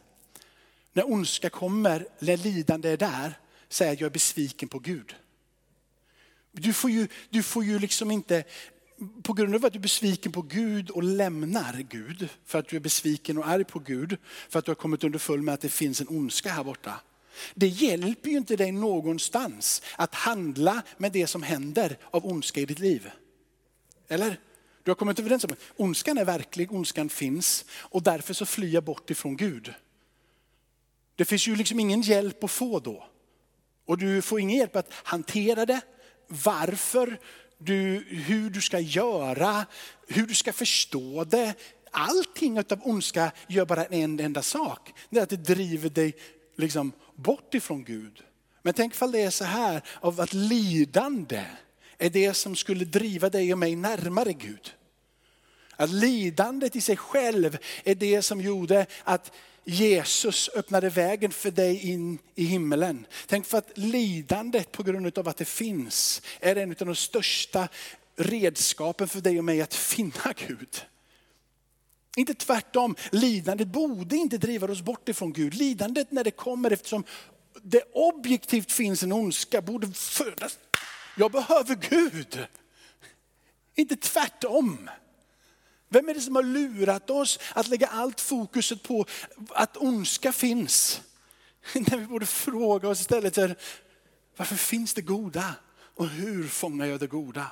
när 0.93 1.11
ondska 1.11 1.49
kommer, 1.49 2.07
när 2.19 2.37
lidande 2.37 2.89
är 2.89 2.97
där, 2.97 3.39
säga 3.69 3.91
att 3.91 3.99
jag 3.99 4.07
är 4.07 4.13
besviken 4.13 4.69
på 4.69 4.79
Gud. 4.79 5.15
Du 6.51 6.73
får 6.73 6.89
ju, 6.89 7.07
du 7.29 7.43
får 7.43 7.63
ju 7.63 7.79
liksom 7.79 8.11
inte, 8.11 8.43
på 9.23 9.33
grund 9.33 9.55
av 9.55 9.65
att 9.65 9.73
du 9.73 9.79
är 9.79 9.81
besviken 9.81 10.31
på 10.31 10.41
Gud 10.41 10.89
och 10.89 11.03
lämnar 11.03 11.85
Gud, 11.89 12.29
för 12.45 12.59
att 12.59 12.67
du 12.67 12.75
är 12.75 12.79
besviken 12.79 13.37
och 13.37 13.47
arg 13.47 13.63
på 13.63 13.79
Gud, 13.79 14.17
för 14.49 14.59
att 14.59 14.65
du 14.65 14.71
har 14.71 14.75
kommit 14.75 15.03
underfull 15.03 15.41
med 15.41 15.53
att 15.53 15.61
det 15.61 15.69
finns 15.69 16.01
en 16.01 16.07
ondska 16.09 16.49
här 16.49 16.63
borta. 16.63 17.01
Det 17.55 17.67
hjälper 17.67 18.29
ju 18.29 18.37
inte 18.37 18.55
dig 18.55 18.71
någonstans 18.71 19.81
att 19.95 20.15
handla 20.15 20.81
med 20.97 21.11
det 21.11 21.27
som 21.27 21.43
händer 21.43 21.97
av 22.11 22.25
ondska 22.25 22.61
i 22.61 22.65
ditt 22.65 22.79
liv. 22.79 23.11
Eller? 24.07 24.39
Du 24.83 24.91
har 24.91 24.95
kommit 24.95 25.19
överens 25.19 25.43
om 25.43 25.51
att 25.51 25.59
ondskan 25.77 26.17
är 26.17 26.25
verklig, 26.25 26.71
ondskan 26.71 27.09
finns 27.09 27.65
och 27.71 28.03
därför 28.03 28.33
så 28.33 28.45
flyr 28.45 28.73
jag 28.73 28.83
bort 28.83 29.09
ifrån 29.09 29.37
Gud. 29.37 29.73
Det 31.15 31.25
finns 31.25 31.47
ju 31.47 31.55
liksom 31.55 31.79
ingen 31.79 32.01
hjälp 32.01 32.43
att 32.43 32.51
få 32.51 32.79
då. 32.79 33.07
Och 33.85 33.97
du 33.97 34.21
får 34.21 34.39
ingen 34.39 34.57
hjälp 34.57 34.75
att 34.75 34.93
hantera 34.93 35.65
det, 35.65 35.81
varför, 36.27 37.19
du, 37.57 38.05
hur 38.09 38.49
du 38.49 38.61
ska 38.61 38.79
göra, 38.79 39.65
hur 40.07 40.27
du 40.27 40.33
ska 40.35 40.53
förstå 40.53 41.23
det. 41.23 41.53
Allting 41.91 42.59
av 42.59 42.81
ondska 42.83 43.31
gör 43.47 43.65
bara 43.65 43.85
en 43.85 44.19
enda 44.19 44.41
sak. 44.41 44.93
Det 45.09 45.19
är 45.19 45.23
att 45.23 45.29
det 45.29 45.35
driver 45.35 45.89
dig 45.89 46.15
liksom 46.55 46.91
bort 47.21 47.53
ifrån 47.53 47.83
Gud. 47.83 48.23
Men 48.61 48.73
tänk 48.73 48.93
ifall 48.93 49.11
det 49.11 49.21
är 49.21 49.29
så 49.29 49.43
här 49.43 49.81
av 50.01 50.21
att 50.21 50.33
lidande 50.33 51.43
är 51.97 52.09
det 52.09 52.33
som 52.33 52.55
skulle 52.55 52.85
driva 52.85 53.29
dig 53.29 53.53
och 53.53 53.59
mig 53.59 53.75
närmare 53.75 54.33
Gud. 54.33 54.73
Att 55.75 55.89
lidandet 55.89 56.75
i 56.75 56.81
sig 56.81 56.97
själv 56.97 57.57
är 57.83 57.95
det 57.95 58.21
som 58.21 58.41
gjorde 58.41 58.85
att 59.03 59.31
Jesus 59.63 60.49
öppnade 60.55 60.89
vägen 60.89 61.31
för 61.31 61.51
dig 61.51 61.89
in 61.89 62.19
i 62.35 62.43
himmelen. 62.43 63.05
Tänk 63.27 63.45
för 63.45 63.57
att 63.57 63.77
lidandet 63.77 64.71
på 64.71 64.83
grund 64.83 65.17
av 65.17 65.27
att 65.27 65.37
det 65.37 65.45
finns 65.45 66.21
är 66.39 66.55
en 66.55 66.69
av 66.69 66.75
de 66.75 66.95
största 66.95 67.67
redskapen 68.15 69.07
för 69.07 69.21
dig 69.21 69.37
och 69.37 69.45
mig 69.45 69.61
att 69.61 69.73
finna 69.73 70.33
Gud. 70.47 70.81
Inte 72.15 72.33
tvärtom, 72.33 72.95
lidandet 73.11 73.67
borde 73.67 74.15
inte 74.15 74.37
driva 74.37 74.67
oss 74.67 74.81
bort 74.81 75.09
ifrån 75.09 75.33
Gud. 75.33 75.53
Lidandet 75.53 76.11
när 76.11 76.23
det 76.23 76.31
kommer 76.31 76.71
eftersom 76.71 77.03
det 77.61 77.83
objektivt 77.93 78.71
finns 78.71 79.03
en 79.03 79.11
ondska 79.11 79.61
borde 79.61 79.91
födas. 79.91 80.57
Jag 81.17 81.31
behöver 81.31 81.75
Gud. 81.75 82.47
Inte 83.75 83.95
tvärtom. 83.95 84.89
Vem 85.89 86.09
är 86.09 86.13
det 86.13 86.21
som 86.21 86.35
har 86.35 86.43
lurat 86.43 87.09
oss 87.09 87.39
att 87.53 87.67
lägga 87.67 87.87
allt 87.87 88.21
fokuset 88.21 88.83
på 88.83 89.05
att 89.49 89.77
ondska 89.77 90.31
finns? 90.33 91.01
När 91.73 91.97
vi 91.97 92.05
borde 92.05 92.25
fråga 92.25 92.89
oss 92.89 93.01
istället, 93.01 93.37
varför 94.37 94.55
finns 94.55 94.93
det 94.93 95.01
goda? 95.01 95.55
Och 95.95 96.07
hur 96.07 96.47
fångar 96.47 96.85
jag 96.85 96.99
det 96.99 97.07
goda? 97.07 97.47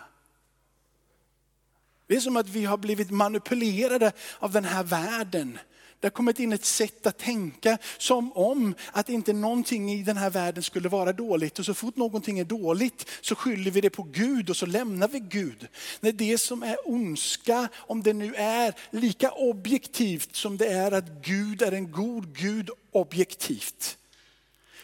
Det 2.07 2.15
är 2.15 2.19
som 2.19 2.37
att 2.37 2.49
vi 2.49 2.65
har 2.65 2.77
blivit 2.77 3.11
manipulerade 3.11 4.11
av 4.39 4.51
den 4.51 4.65
här 4.65 4.83
världen. 4.83 5.59
Det 5.99 6.07
har 6.07 6.11
kommit 6.11 6.39
in 6.39 6.53
ett 6.53 6.65
sätt 6.65 7.07
att 7.07 7.17
tänka 7.17 7.77
som 7.97 8.31
om 8.31 8.75
att 8.91 9.09
inte 9.09 9.33
någonting 9.33 9.91
i 9.91 10.03
den 10.03 10.17
här 10.17 10.29
världen 10.29 10.63
skulle 10.63 10.89
vara 10.89 11.13
dåligt. 11.13 11.59
Och 11.59 11.65
så 11.65 11.73
fort 11.73 11.95
någonting 11.95 12.39
är 12.39 12.45
dåligt 12.45 13.09
så 13.21 13.35
skyller 13.35 13.71
vi 13.71 13.81
det 13.81 13.89
på 13.89 14.03
Gud 14.03 14.49
och 14.49 14.57
så 14.57 14.65
lämnar 14.65 15.07
vi 15.07 15.19
Gud. 15.19 15.67
När 15.99 16.11
det 16.11 16.37
som 16.37 16.63
är 16.63 16.77
ondska, 16.85 17.67
om 17.75 18.03
det 18.03 18.13
nu 18.13 18.35
är 18.35 18.73
lika 18.91 19.31
objektivt 19.31 20.35
som 20.35 20.57
det 20.57 20.67
är 20.67 20.91
att 20.91 21.25
Gud 21.25 21.61
är 21.61 21.71
en 21.71 21.91
god 21.91 22.37
Gud 22.37 22.69
objektivt 22.91 23.96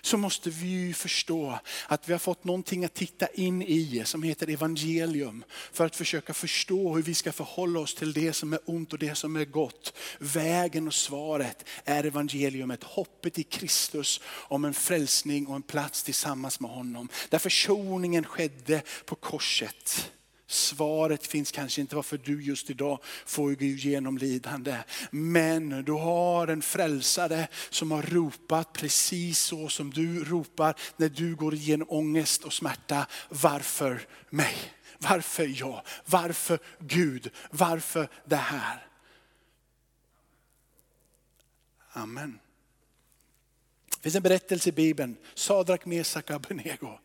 så 0.05 0.17
måste 0.17 0.49
vi 0.49 0.93
förstå 0.93 1.59
att 1.87 2.09
vi 2.09 2.11
har 2.13 2.19
fått 2.19 2.43
någonting 2.43 2.85
att 2.85 2.93
titta 2.93 3.27
in 3.27 3.61
i 3.61 4.01
som 4.05 4.23
heter 4.23 4.49
evangelium. 4.49 5.43
För 5.71 5.85
att 5.85 5.95
försöka 5.95 6.33
förstå 6.33 6.95
hur 6.95 7.03
vi 7.03 7.13
ska 7.13 7.31
förhålla 7.31 7.79
oss 7.79 7.95
till 7.95 8.13
det 8.13 8.33
som 8.33 8.53
är 8.53 8.59
ont 8.65 8.93
och 8.93 8.99
det 8.99 9.15
som 9.15 9.35
är 9.35 9.45
gott. 9.45 9.93
Vägen 10.19 10.87
och 10.87 10.93
svaret 10.93 11.65
är 11.85 12.03
evangeliumet, 12.03 12.83
hoppet 12.83 13.39
i 13.39 13.43
Kristus 13.43 14.21
om 14.25 14.65
en 14.65 14.73
frälsning 14.73 15.47
och 15.47 15.55
en 15.55 15.61
plats 15.61 16.03
tillsammans 16.03 16.59
med 16.59 16.71
honom. 16.71 17.09
Där 17.29 17.39
försoningen 17.39 18.23
skedde 18.23 18.81
på 19.05 19.15
korset. 19.15 20.11
Svaret 20.53 21.27
finns 21.27 21.51
kanske 21.51 21.81
inte 21.81 21.95
varför 21.95 22.17
du 22.17 22.43
just 22.43 22.69
idag 22.69 22.99
får 23.25 23.55
gå 23.55 23.65
igenom 23.65 24.17
lidande. 24.17 24.77
Men 25.11 25.83
du 25.83 25.91
har 25.91 26.47
en 26.47 26.61
frälsare 26.61 27.47
som 27.69 27.91
har 27.91 28.01
ropat 28.01 28.73
precis 28.73 29.39
så 29.39 29.69
som 29.69 29.91
du 29.91 30.23
ropar 30.23 30.75
när 30.97 31.09
du 31.09 31.35
går 31.35 31.53
igenom 31.53 31.87
ångest 31.89 32.43
och 32.43 32.53
smärta. 32.53 33.07
Varför 33.29 34.07
mig? 34.29 34.55
Varför 34.97 35.59
jag? 35.59 35.81
Varför 36.05 36.59
Gud? 36.79 37.31
Varför 37.51 38.09
det 38.25 38.35
här? 38.35 38.87
Amen. 41.93 42.39
Det 43.89 44.01
finns 44.01 44.15
en 44.15 44.23
berättelse 44.23 44.69
i 44.69 44.71
Bibeln, 44.71 45.17
Sadrak, 45.33 45.85
Mesak 45.85 46.29
och 46.29 46.35
Abednego. 46.35 46.99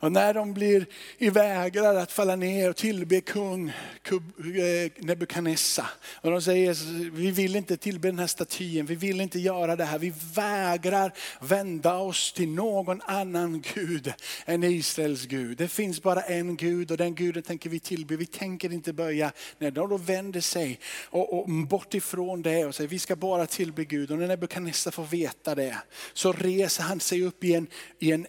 Och 0.00 0.12
när 0.12 0.34
de 0.34 0.54
blir 0.54 0.86
vägrar 1.30 1.94
att 1.94 2.12
falla 2.12 2.36
ner 2.36 2.70
och 2.70 2.76
tillbe 2.76 3.20
kung 3.20 3.68
eh, 3.68 4.90
Nebukadnessa. 4.96 5.86
Och 6.20 6.30
de 6.30 6.42
säger, 6.42 6.76
vi 7.10 7.30
vill 7.30 7.56
inte 7.56 7.76
tillbe 7.76 8.08
den 8.08 8.18
här 8.18 8.26
statyn, 8.26 8.86
vi 8.86 8.94
vill 8.94 9.20
inte 9.20 9.38
göra 9.38 9.76
det 9.76 9.84
här. 9.84 9.98
Vi 9.98 10.12
vägrar 10.34 11.12
vända 11.40 11.94
oss 11.94 12.32
till 12.32 12.48
någon 12.48 13.00
annan 13.02 13.64
Gud 13.74 14.12
än 14.44 14.64
Israels 14.64 15.26
Gud. 15.26 15.58
Det 15.58 15.68
finns 15.68 16.02
bara 16.02 16.20
en 16.20 16.56
Gud 16.56 16.90
och 16.90 16.96
den 16.96 17.14
guden 17.14 17.42
tänker 17.42 17.70
vi 17.70 17.80
tillbe. 17.80 18.16
Vi 18.16 18.26
tänker 18.26 18.72
inte 18.72 18.92
böja 18.92 19.32
när 19.58 19.70
de 19.70 19.90
då 19.90 19.96
vänder 19.96 20.40
sig 20.40 20.78
och, 21.04 21.38
och 21.38 21.48
bort 21.48 21.94
ifrån 21.94 22.42
det 22.42 22.64
och 22.64 22.74
säger 22.74 22.88
vi 22.88 22.98
ska 22.98 23.16
bara 23.16 23.46
tillbe 23.46 23.84
Gud. 23.84 24.10
Och 24.10 24.18
när 24.18 24.26
Nebukadnessa 24.26 24.90
får 24.90 25.04
veta 25.04 25.54
det 25.54 25.76
så 26.12 26.32
reser 26.32 26.82
han 26.82 27.00
sig 27.00 27.22
upp 27.22 27.44
i 27.44 27.54
en, 27.54 27.66
i 27.98 28.12
en, 28.12 28.26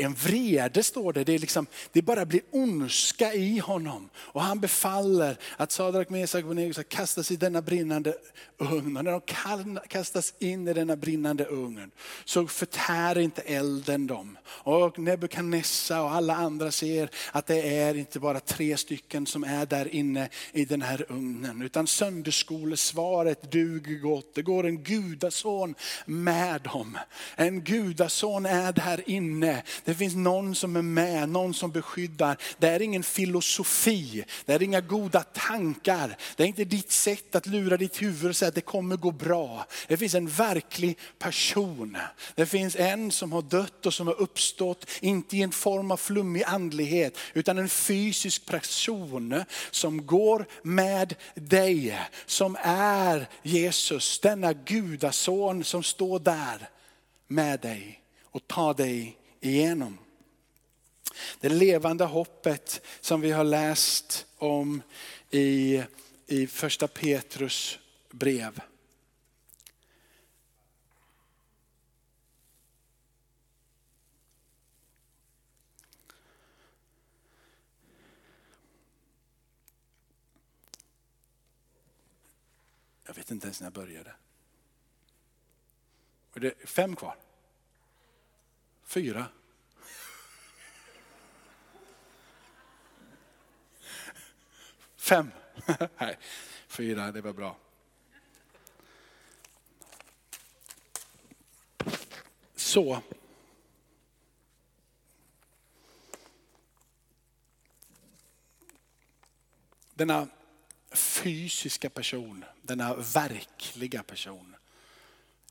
en 0.00 0.14
vrede 0.14 0.82
står 1.00 1.12
det. 1.12 1.24
Det, 1.24 1.34
är 1.34 1.38
liksom, 1.38 1.66
det 1.92 2.02
bara 2.02 2.24
blir 2.24 2.40
ondska 2.50 3.34
i 3.34 3.58
honom. 3.58 4.08
Och 4.16 4.42
han 4.42 4.60
befaller 4.60 5.36
att 5.56 5.72
Sadrak, 5.72 6.10
Mesak 6.10 6.44
och 6.44 6.50
Abednego 6.50 6.72
ska 6.72 6.82
kastas 6.82 7.30
i 7.30 7.36
denna 7.36 7.62
brinnande 7.62 8.14
ugn. 8.58 8.96
Och 8.96 9.04
när 9.04 9.12
de 9.12 9.78
kastas 9.88 10.34
in 10.38 10.68
i 10.68 10.72
denna 10.72 10.96
brinnande 10.96 11.44
ugn 11.44 11.90
så 12.24 12.46
förtär 12.46 13.18
inte 13.18 13.42
elden 13.42 14.06
dem. 14.06 14.38
Och 14.46 14.98
Nebukadnessa 14.98 16.02
och 16.02 16.10
alla 16.10 16.36
andra 16.36 16.70
ser 16.70 17.10
att 17.32 17.46
det 17.46 17.78
är 17.78 17.94
inte 17.94 18.20
bara 18.20 18.40
tre 18.40 18.76
stycken 18.76 19.26
som 19.26 19.44
är 19.44 19.66
där 19.66 19.94
inne 19.94 20.28
i 20.52 20.64
den 20.64 20.82
här 20.82 21.06
ugnen. 21.08 21.62
Utan 21.62 21.86
sönderskolesvaret 21.86 23.52
duger 23.52 23.98
gott. 23.98 24.34
Det 24.34 24.42
går 24.42 24.66
en 24.66 24.82
gudason 24.82 25.74
med 26.06 26.62
dem. 26.62 26.98
En 27.36 27.60
gudason 27.60 28.46
är 28.46 28.72
där 28.72 29.10
inne. 29.10 29.62
Det 29.84 29.94
finns 29.94 30.14
någon 30.14 30.54
som 30.54 30.76
är 30.76 30.82
med, 30.94 31.28
någon 31.28 31.54
som 31.54 31.70
beskyddar. 31.70 32.36
Det 32.58 32.68
är 32.68 32.82
ingen 32.82 33.02
filosofi, 33.02 34.24
det 34.44 34.52
är 34.52 34.62
inga 34.62 34.80
goda 34.80 35.22
tankar. 35.22 36.16
Det 36.36 36.42
är 36.42 36.46
inte 36.46 36.64
ditt 36.64 36.92
sätt 36.92 37.34
att 37.34 37.46
lura 37.46 37.76
ditt 37.76 38.02
huvud 38.02 38.30
och 38.30 38.36
säga 38.36 38.48
att 38.48 38.54
det 38.54 38.60
kommer 38.60 38.96
gå 38.96 39.10
bra. 39.10 39.66
Det 39.88 39.96
finns 39.96 40.14
en 40.14 40.28
verklig 40.28 40.98
person. 41.18 41.96
Det 42.34 42.46
finns 42.46 42.76
en 42.76 43.10
som 43.10 43.32
har 43.32 43.42
dött 43.42 43.86
och 43.86 43.94
som 43.94 44.06
har 44.06 44.20
uppstått, 44.20 44.90
inte 45.00 45.36
i 45.36 45.42
en 45.42 45.52
form 45.52 45.90
av 45.90 45.96
flummig 45.96 46.42
andlighet, 46.42 47.18
utan 47.34 47.58
en 47.58 47.68
fysisk 47.68 48.46
person 48.46 49.44
som 49.70 50.06
går 50.06 50.46
med 50.62 51.14
dig, 51.34 51.98
som 52.26 52.56
är 52.62 53.28
Jesus, 53.42 54.20
denna 54.20 54.52
gudason 54.52 55.64
som 55.64 55.82
står 55.82 56.18
där 56.18 56.68
med 57.28 57.60
dig 57.60 58.00
och 58.24 58.46
tar 58.46 58.74
dig 58.74 59.16
igenom. 59.40 59.98
Det 61.40 61.48
levande 61.48 62.04
hoppet 62.04 62.86
som 63.00 63.20
vi 63.20 63.30
har 63.30 63.44
läst 63.44 64.26
om 64.36 64.82
i, 65.30 65.82
i 66.26 66.46
första 66.46 66.88
Petrus 66.88 67.78
brev. 68.10 68.60
Jag 83.10 83.14
vet 83.14 83.30
inte 83.30 83.46
ens 83.46 83.60
när 83.60 83.66
jag 83.66 83.72
började. 83.72 84.14
Är 86.34 86.40
det 86.40 86.54
fem 86.68 86.96
kvar? 86.96 87.16
Fyra? 88.84 89.26
Fem? 95.00 95.30
Nej, 95.98 96.18
fyra, 96.68 97.12
det 97.12 97.20
var 97.20 97.32
bra. 97.32 97.56
Så. 102.56 103.02
Denna 109.94 110.28
fysiska 110.90 111.90
person, 111.90 112.44
denna 112.62 112.94
verkliga 112.94 114.02
person, 114.02 114.56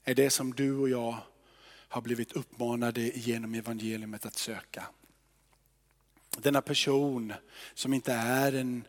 är 0.04 0.16
det 0.16 0.30
som 0.30 0.54
du 0.54 0.78
och 0.78 0.90
jag 0.90 1.18
har 1.68 2.02
blivit 2.02 2.32
uppmanade 2.32 3.02
genom 3.02 3.56
evangeliet 3.56 4.26
att 4.26 4.36
söka. 4.36 4.86
Denna 6.30 6.62
person 6.62 7.34
som 7.74 7.94
inte 7.94 8.14
är 8.14 8.54
en 8.54 8.84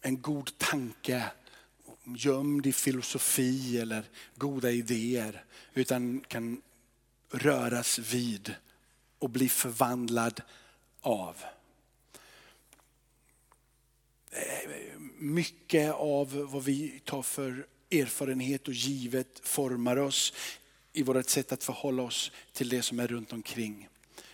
en 0.00 0.20
god 0.20 0.58
tanke 0.58 1.30
gömd 2.04 2.66
i 2.66 2.72
filosofi 2.72 3.78
eller 3.78 4.04
goda 4.36 4.70
idéer. 4.70 5.44
Utan 5.74 6.20
kan 6.20 6.62
röras 7.30 7.98
vid 7.98 8.54
och 9.18 9.30
bli 9.30 9.48
förvandlad 9.48 10.42
av. 11.00 11.36
Mycket 15.18 15.92
av 15.92 16.48
vad 16.52 16.64
vi 16.64 17.00
tar 17.04 17.22
för 17.22 17.66
erfarenhet 17.90 18.68
och 18.68 18.74
givet 18.74 19.40
formar 19.42 19.96
oss 19.96 20.32
i 20.92 21.02
vårt 21.02 21.28
sätt 21.28 21.52
att 21.52 21.64
förhålla 21.64 22.02
oss 22.02 22.32
till 22.52 22.68
det 22.68 22.82
som 22.82 23.00
är 23.00 23.06
runt 23.06 23.32
omkring. 23.32 23.88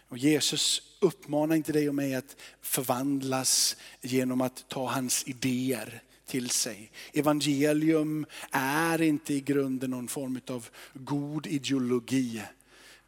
Och 0.08 0.18
Jesus 0.18 0.82
uppmanar 1.00 1.56
inte 1.56 1.72
dig 1.72 1.88
och 1.88 1.94
mig 1.94 2.14
att 2.14 2.36
förvandlas 2.60 3.76
genom 4.00 4.40
att 4.40 4.68
ta 4.68 4.90
hans 4.90 5.24
idéer 5.26 6.02
till 6.26 6.50
sig. 6.50 6.90
Evangelium 7.12 8.26
är 8.50 9.02
inte 9.02 9.34
i 9.34 9.40
grunden 9.40 9.90
någon 9.90 10.08
form 10.08 10.40
av 10.50 10.68
god 10.94 11.46
ideologi. 11.46 12.42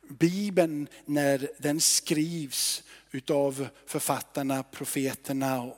Bibeln 0.09 0.89
när 1.05 1.51
den 1.59 1.81
skrivs 1.81 2.83
utav 3.11 3.69
författarna, 3.87 4.63
profeterna 4.63 5.63
och 5.63 5.77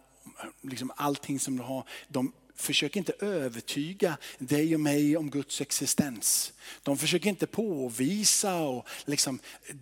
liksom 0.63 0.93
allting 0.97 1.41
som 1.41 1.57
de 1.57 1.63
har, 1.63 1.89
de 2.09 2.33
försöker 2.61 3.01
inte 3.01 3.13
övertyga 3.21 4.17
dig 4.39 4.75
och 4.75 4.81
mig 4.81 5.17
om 5.17 5.31
Guds 5.31 5.61
existens. 5.61 6.53
De 6.83 6.99
försöker 6.99 7.29
inte 7.29 7.47
påvisa 7.47 8.55
och 8.55 8.89
liksom 9.05 9.39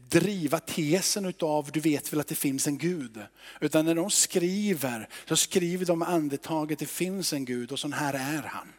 driva 0.09 0.59
tesen 0.59 1.25
utav, 1.25 1.71
du 1.73 1.81
vet 1.81 2.13
väl 2.13 2.21
att 2.21 2.29
det 2.29 2.35
finns 2.35 2.67
en 2.67 2.79
Gud. 2.79 3.19
Utan 3.61 3.85
när 3.85 3.95
de 3.95 4.11
skriver 4.11 5.09
så 5.29 5.37
skriver 5.37 5.87
de 5.87 6.03
andetaget 6.03 6.79
det 6.79 6.87
finns 6.87 7.33
en 7.33 7.45
Gud 7.45 7.73
och 7.73 7.79
sån 7.79 7.93
här 7.93 8.15
är 8.15 8.43
han. 8.43 8.73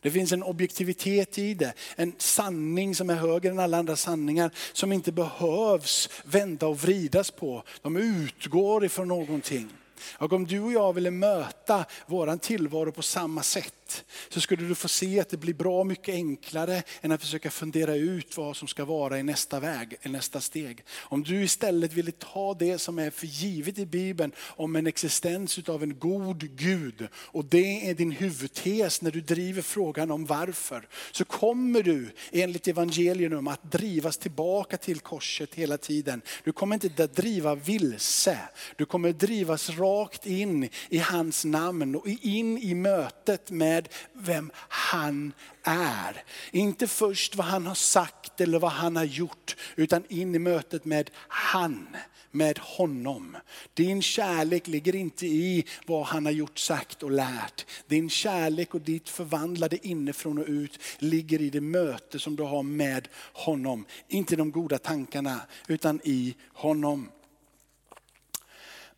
Det 0.00 0.10
finns 0.10 0.32
en 0.32 0.42
objektivitet 0.42 1.38
i 1.38 1.54
det, 1.54 1.72
en 1.96 2.14
sanning 2.18 2.94
som 2.94 3.10
är 3.10 3.14
högre 3.14 3.50
än 3.50 3.58
alla 3.58 3.78
andra 3.78 3.96
sanningar 3.96 4.50
som 4.72 4.92
inte 4.92 5.12
behövs 5.12 6.08
vända 6.24 6.66
och 6.66 6.80
vridas 6.80 7.30
på. 7.30 7.62
De 7.82 7.96
utgår 7.96 8.84
ifrån 8.84 9.08
någonting. 9.08 9.68
Och 10.00 10.32
om 10.32 10.46
du 10.46 10.60
och 10.60 10.72
jag 10.72 10.92
ville 10.92 11.10
möta 11.10 11.84
våran 12.06 12.38
tillvaro 12.38 12.92
på 12.92 13.02
samma 13.02 13.42
sätt 13.42 14.04
så 14.28 14.40
skulle 14.40 14.68
du 14.68 14.74
få 14.74 14.88
se 14.88 15.20
att 15.20 15.28
det 15.28 15.36
blir 15.36 15.54
bra 15.54 15.84
mycket 15.84 16.14
enklare 16.14 16.82
än 17.00 17.12
att 17.12 17.20
försöka 17.20 17.50
fundera 17.50 17.94
ut 17.94 18.36
vad 18.36 18.56
som 18.56 18.68
ska 18.68 18.84
vara 18.84 19.18
i 19.18 19.22
nästa 19.22 19.60
väg, 19.60 19.96
i 20.02 20.08
nästa 20.08 20.40
steg. 20.40 20.84
Om 20.96 21.22
du 21.22 21.42
istället 21.42 21.92
ville 21.92 22.12
ta 22.12 22.54
det 22.54 22.78
som 22.78 22.98
är 22.98 23.10
för 23.10 23.26
givet 23.26 23.78
i 23.78 23.86
Bibeln 23.86 24.32
om 24.38 24.76
en 24.76 24.86
existens 24.86 25.58
utav 25.58 25.82
en 25.82 25.98
god 25.98 26.56
Gud 26.56 27.08
och 27.14 27.44
det 27.44 27.90
är 27.90 27.94
din 27.94 28.10
huvudtes 28.10 29.02
när 29.02 29.10
du 29.10 29.20
driver 29.20 29.62
frågan 29.62 30.10
om 30.10 30.24
varför. 30.24 30.88
Så 31.12 31.24
kommer 31.24 31.82
du 31.82 32.10
enligt 32.32 32.68
evangelium 32.68 33.48
att 33.48 33.62
drivas 33.62 34.18
tillbaka 34.18 34.76
till 34.76 35.00
korset 35.00 35.54
hela 35.54 35.78
tiden. 35.78 36.22
Du 36.44 36.52
kommer 36.52 36.74
inte 36.74 37.04
att 37.04 37.16
driva 37.16 37.54
vilse, 37.54 38.38
du 38.76 38.84
kommer 38.84 39.12
drivas 39.12 39.70
rakt 39.84 40.26
in 40.26 40.68
i 40.88 40.98
hans 40.98 41.44
namn 41.44 41.94
och 41.94 42.08
in 42.08 42.58
i 42.58 42.74
mötet 42.74 43.50
med 43.50 43.88
vem 44.12 44.50
han 44.68 45.32
är. 45.62 46.24
Inte 46.50 46.86
först 46.86 47.34
vad 47.34 47.46
han 47.46 47.66
har 47.66 47.74
sagt 47.74 48.40
eller 48.40 48.58
vad 48.58 48.72
han 48.72 48.96
har 48.96 49.04
gjort, 49.04 49.56
utan 49.76 50.04
in 50.08 50.34
i 50.34 50.38
mötet 50.38 50.84
med 50.84 51.10
han, 51.28 51.86
med 52.30 52.58
honom. 52.58 53.36
Din 53.74 54.02
kärlek 54.02 54.66
ligger 54.66 54.94
inte 54.94 55.26
i 55.26 55.64
vad 55.86 56.06
han 56.06 56.24
har 56.24 56.32
gjort, 56.32 56.58
sagt 56.58 57.02
och 57.02 57.10
lärt. 57.10 57.66
Din 57.86 58.10
kärlek 58.10 58.74
och 58.74 58.80
ditt 58.80 59.08
förvandlade 59.08 59.86
inifrån 59.86 60.38
och 60.38 60.48
ut 60.48 60.78
ligger 60.98 61.40
i 61.40 61.50
det 61.50 61.60
möte 61.60 62.18
som 62.18 62.36
du 62.36 62.42
har 62.42 62.62
med 62.62 63.08
honom. 63.32 63.84
Inte 64.08 64.36
de 64.36 64.50
goda 64.50 64.78
tankarna, 64.78 65.40
utan 65.68 66.00
i 66.04 66.34
honom. 66.52 67.10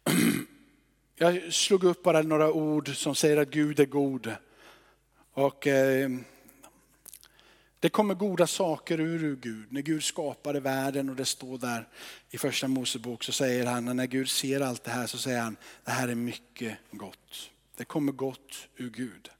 Jag 1.19 1.53
slog 1.53 1.85
upp 1.85 2.03
bara 2.03 2.23
några 2.23 2.53
ord 2.53 2.97
som 2.97 3.15
säger 3.15 3.37
att 3.37 3.51
Gud 3.51 3.81
är 3.81 3.87
god. 3.87 4.35
Och 5.33 5.67
eh, 5.67 6.11
det 7.81 7.89
kommer 7.89 8.15
goda 8.15 8.47
saker 8.47 9.01
ur 9.01 9.37
Gud. 9.37 9.73
När 9.73 9.83
Gud 9.83 10.05
skapade 10.05 10.61
världen 10.61 11.09
och 11.11 11.17
det 11.17 11.25
står 11.25 11.59
där 11.59 11.89
i 12.31 12.39
första 12.39 12.69
Mosebok 12.69 13.25
så 13.25 13.33
säger 13.33 13.67
han, 13.67 13.97
när 13.97 14.07
Gud 14.07 14.29
ser 14.29 14.61
allt 14.61 14.85
det 14.85 14.91
här 14.91 15.07
så 15.07 15.19
säger 15.19 15.41
han, 15.41 15.57
det 15.85 15.91
här 15.91 16.09
är 16.09 16.15
mycket 16.15 16.79
gott. 16.91 17.51
Det 17.77 17.85
kommer 17.85 18.13
gott 18.13 18.69
ur 18.77 18.91
Gud. 18.91 19.31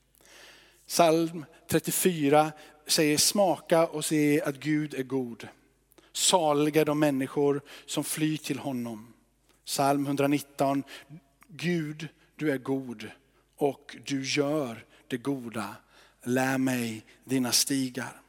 Psalm 0.87 1.45
34 1.69 2.53
säger 2.87 3.19
smaka 3.19 3.87
och 3.87 4.05
se 4.05 4.43
att 4.43 4.57
Gud 4.57 4.95
är 4.95 5.03
god. 5.03 5.49
Saliga 6.13 6.85
de 6.85 6.99
människor 6.99 7.61
som 7.87 8.05
flyr 8.05 8.37
till 8.37 8.59
honom. 8.59 9.13
Psalm 9.65 10.07
119, 10.07 10.85
Gud 11.57 12.09
du 12.37 12.51
är 12.51 12.59
god 12.59 13.11
och 13.57 13.97
du 14.07 14.23
gör 14.23 14.85
det 15.09 15.17
goda 15.17 15.77
lär 16.27 16.59
mig 16.59 17.05
dina 17.25 17.53
stigar. 17.53 18.21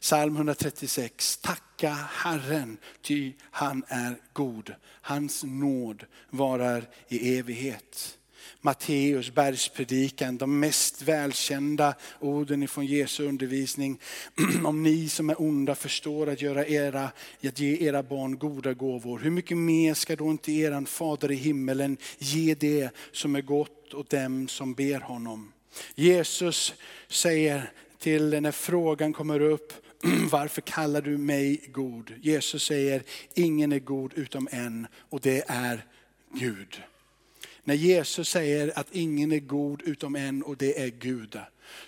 Psalm 0.00 0.36
136, 0.36 1.36
tacka 1.36 1.90
Herren 1.90 2.78
ty 3.02 3.32
han 3.40 3.84
är 3.88 4.16
god. 4.32 4.74
Hans 4.84 5.44
nåd 5.44 6.04
varar 6.30 6.88
i 7.08 7.38
evighet. 7.38 8.18
Matteus 8.60 9.34
bergspredikan, 9.34 10.36
de 10.36 10.60
mest 10.60 11.02
välkända 11.02 11.94
orden 12.20 12.62
ifrån 12.62 12.86
Jesu 12.86 13.28
undervisning. 13.28 13.98
Om 14.64 14.82
ni 14.82 15.08
som 15.08 15.30
är 15.30 15.40
onda 15.42 15.74
förstår 15.74 16.28
att, 16.28 16.42
göra 16.42 16.66
era, 16.66 17.10
att 17.44 17.60
ge 17.60 17.86
era 17.86 18.02
barn 18.02 18.38
goda 18.38 18.74
gåvor, 18.74 19.18
hur 19.18 19.30
mycket 19.30 19.56
mer 19.56 19.94
ska 19.94 20.16
då 20.16 20.30
inte 20.30 20.52
eran 20.52 20.86
fader 20.86 21.32
i 21.32 21.34
himmelen 21.34 21.96
ge 22.18 22.54
det 22.54 22.90
som 23.12 23.36
är 23.36 23.42
gott 23.42 23.94
åt 23.94 24.10
dem 24.10 24.48
som 24.48 24.74
ber 24.74 25.00
honom. 25.00 25.52
Jesus 25.94 26.74
säger 27.08 27.70
till 27.98 28.42
när 28.42 28.52
frågan 28.52 29.12
kommer 29.12 29.40
upp, 29.40 29.72
varför 30.30 30.60
kallar 30.60 31.00
du 31.00 31.18
mig 31.18 31.60
god? 31.72 32.12
Jesus 32.22 32.62
säger, 32.62 33.02
ingen 33.34 33.72
är 33.72 33.78
god 33.78 34.12
utom 34.14 34.48
en 34.52 34.86
och 35.10 35.20
det 35.20 35.44
är 35.48 35.84
Gud. 36.32 36.82
När 37.66 37.74
Jesus 37.74 38.28
säger 38.28 38.78
att 38.78 38.86
ingen 38.92 39.32
är 39.32 39.38
god 39.38 39.82
utom 39.82 40.16
en 40.16 40.42
och 40.42 40.56
det 40.56 40.82
är 40.82 40.88
Gud, 40.88 41.38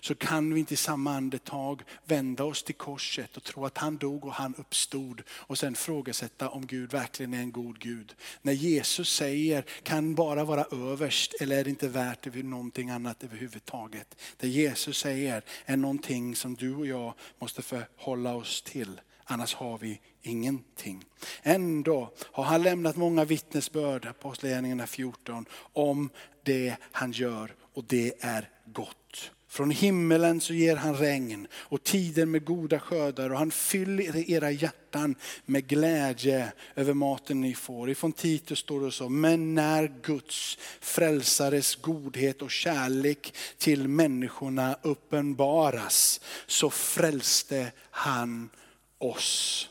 så 0.00 0.14
kan 0.14 0.54
vi 0.54 0.60
inte 0.60 0.74
i 0.74 0.76
samma 0.76 1.16
andetag 1.16 1.82
vända 2.04 2.44
oss 2.44 2.62
till 2.62 2.74
korset 2.74 3.36
och 3.36 3.44
tro 3.44 3.64
att 3.64 3.78
han 3.78 3.96
dog 3.96 4.24
och 4.24 4.32
han 4.32 4.54
uppstod 4.54 5.22
och 5.30 5.58
sen 5.58 5.74
frågasätta 5.74 6.48
om 6.48 6.66
Gud 6.66 6.92
verkligen 6.92 7.34
är 7.34 7.38
en 7.38 7.52
god 7.52 7.78
Gud. 7.78 8.14
När 8.42 8.52
Jesus 8.52 9.12
säger, 9.12 9.64
kan 9.82 10.14
bara 10.14 10.44
vara 10.44 10.64
överst 10.72 11.34
eller 11.40 11.58
är 11.58 11.64
det 11.64 11.70
inte 11.70 11.88
värt 11.88 12.22
det 12.22 12.42
någonting 12.42 12.90
annat 12.90 13.24
överhuvudtaget? 13.24 14.16
Det 14.36 14.48
Jesus 14.48 14.98
säger 14.98 15.42
är 15.64 15.76
någonting 15.76 16.36
som 16.36 16.54
du 16.54 16.74
och 16.74 16.86
jag 16.86 17.14
måste 17.38 17.62
förhålla 17.62 18.34
oss 18.34 18.62
till. 18.62 19.00
Annars 19.30 19.54
har 19.54 19.78
vi 19.78 20.00
ingenting. 20.22 21.04
Ändå 21.42 22.10
har 22.18 22.44
han 22.44 22.62
lämnat 22.62 22.96
många 22.96 23.24
vittnesbörd, 23.24 24.06
Apostlagärningarna 24.06 24.86
14, 24.86 25.44
om 25.72 26.10
det 26.42 26.76
han 26.92 27.12
gör 27.12 27.54
och 27.74 27.84
det 27.84 28.12
är 28.20 28.48
gott. 28.64 29.30
Från 29.48 29.70
himmelen 29.70 30.40
så 30.40 30.54
ger 30.54 30.76
han 30.76 30.96
regn 30.96 31.46
och 31.52 31.82
tider 31.82 32.26
med 32.26 32.44
goda 32.44 32.80
skördar 32.80 33.30
och 33.30 33.38
han 33.38 33.50
fyller 33.50 34.30
era 34.30 34.50
hjärtan 34.50 35.14
med 35.44 35.66
glädje 35.66 36.52
över 36.74 36.94
maten 36.94 37.40
ni 37.40 37.54
får. 37.54 37.90
Ifrån 37.90 38.12
Titus 38.12 38.58
står 38.58 38.80
det 38.80 38.92
så, 38.92 39.08
men 39.08 39.54
när 39.54 39.92
Guds 40.02 40.58
frälsares 40.80 41.76
godhet 41.76 42.42
och 42.42 42.50
kärlek 42.50 43.34
till 43.58 43.88
människorna 43.88 44.76
uppenbaras 44.82 46.20
så 46.46 46.70
frälste 46.70 47.72
han 47.90 48.50
oss. 48.98 49.68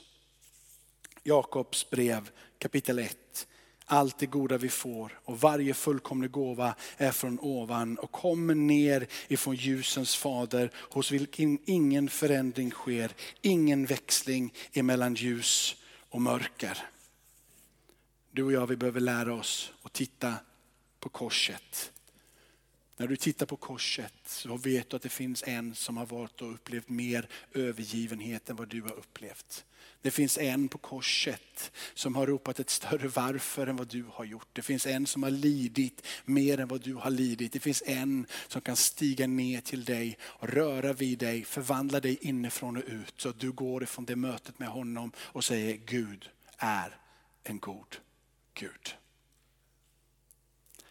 Jakobs 1.24 1.90
brev 1.90 2.30
kapitel 2.60 3.00
1. 3.00 3.48
Allt 3.86 4.20
det 4.20 4.26
goda 4.26 4.58
vi 4.58 4.70
får 4.70 5.20
och 5.24 5.40
varje 5.40 5.74
fullkomlig 5.74 6.32
gåva 6.32 6.76
är 6.98 7.12
från 7.12 7.40
ovan 7.40 7.98
och 7.98 8.12
kommer 8.12 8.56
ner 8.56 9.08
ifrån 9.28 9.56
ljusens 9.56 10.16
fader 10.16 10.72
hos 10.76 11.12
vilken 11.12 11.60
ingen 11.66 12.10
förändring 12.10 12.72
sker, 12.72 13.12
ingen 13.42 13.86
växling 13.86 14.54
emellan 14.74 15.16
ljus 15.16 15.76
och 16.10 16.22
mörker. 16.22 16.78
Du 18.32 18.44
och 18.44 18.52
jag 18.52 18.68
vi 18.68 18.76
behöver 18.76 19.00
lära 19.00 19.34
oss 19.34 19.72
att 19.84 19.94
titta 19.94 20.34
på 21.00 21.10
korset. 21.10 21.92
När 22.98 23.08
du 23.08 23.16
tittar 23.16 23.46
på 23.46 23.56
korset 23.56 24.14
så 24.26 24.58
vet 24.58 24.90
du 24.90 24.96
att 24.96 25.02
det 25.02 25.10
finns 25.10 25.44
en 25.48 25.76
som 25.76 25.98
har 25.98 26.06
varit 26.06 26.42
och 26.42 26.54
upplevt 26.54 26.90
mer 26.90 27.28
övergivenhet 27.54 28.50
än 28.50 28.56
vad 28.56 28.68
du 28.68 28.82
har 28.82 28.94
upplevt. 28.94 29.66
Det 30.02 30.12
finns 30.12 30.38
en 30.38 30.68
på 30.68 30.78
korset 30.78 31.72
som 31.94 32.16
har 32.16 32.28
ropat 32.28 32.60
ett 32.60 32.70
större 32.70 33.08
varför 33.08 33.68
än 33.68 33.76
vad 33.76 33.88
du 33.88 34.06
har 34.14 34.26
gjort. 34.26 34.48
Det 34.54 34.62
finns 34.62 34.86
en 34.86 35.06
som 35.06 35.24
har 35.24 35.30
lidit 35.30 36.06
mer 36.26 36.60
än 36.60 36.68
vad 36.68 36.82
du 36.82 36.94
har 36.94 37.10
lidit. 37.10 37.54
Det 37.54 37.60
finns 37.60 37.84
en 37.86 38.26
som 38.48 38.62
kan 38.62 38.76
stiga 38.76 39.28
ner 39.28 39.62
till 39.62 39.86
dig 39.86 40.18
och 40.22 40.50
röra 40.50 40.94
vid 40.94 41.20
dig, 41.20 41.44
förvandla 41.44 42.00
dig 42.00 42.18
inifrån 42.22 42.78
och 42.78 42.84
ut. 42.88 43.14
Så 43.18 43.30
att 43.30 43.40
du 43.40 43.52
går 43.52 43.84
ifrån 43.84 44.06
det 44.06 44.16
mötet 44.16 44.60
med 44.60 44.70
honom 44.70 45.12
och 45.18 45.44
säger 45.44 45.78
Gud 45.78 46.30
är 46.58 46.98
en 47.44 47.60
god 47.60 47.98
Gud. 48.54 48.96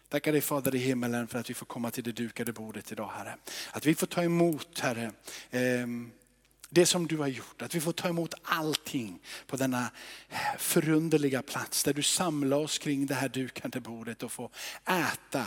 Tackar 0.09 0.31
dig 0.31 0.41
Fader 0.41 0.75
i 0.75 0.77
himmelen 0.77 1.27
för 1.27 1.39
att 1.39 1.49
vi 1.49 1.53
får 1.53 1.65
komma 1.65 1.91
till 1.91 2.03
det 2.03 2.11
dukade 2.11 2.53
bordet 2.53 2.91
idag 2.91 3.11
Herre. 3.15 3.37
Att 3.71 3.85
vi 3.85 3.95
får 3.95 4.07
ta 4.07 4.23
emot 4.23 4.79
Herre, 4.79 5.11
ehm, 5.51 6.11
det 6.69 6.85
som 6.85 7.07
du 7.07 7.17
har 7.17 7.27
gjort. 7.27 7.61
Att 7.61 7.75
vi 7.75 7.81
får 7.81 7.91
ta 7.91 8.07
emot 8.09 8.33
allting 8.43 9.19
på 9.47 9.57
denna 9.57 9.91
eh, 10.29 10.37
förunderliga 10.57 11.41
plats 11.41 11.83
där 11.83 11.93
du 11.93 12.03
samlar 12.03 12.57
oss 12.57 12.77
kring 12.77 13.05
det 13.05 13.13
här 13.13 13.29
dukade 13.29 13.79
bordet 13.79 14.23
och 14.23 14.31
får 14.31 14.49
äta, 14.85 15.45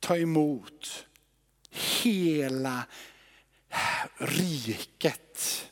ta 0.00 0.16
emot 0.16 1.06
hela 1.70 2.86
eh, 3.70 4.24
riket. 4.24 5.70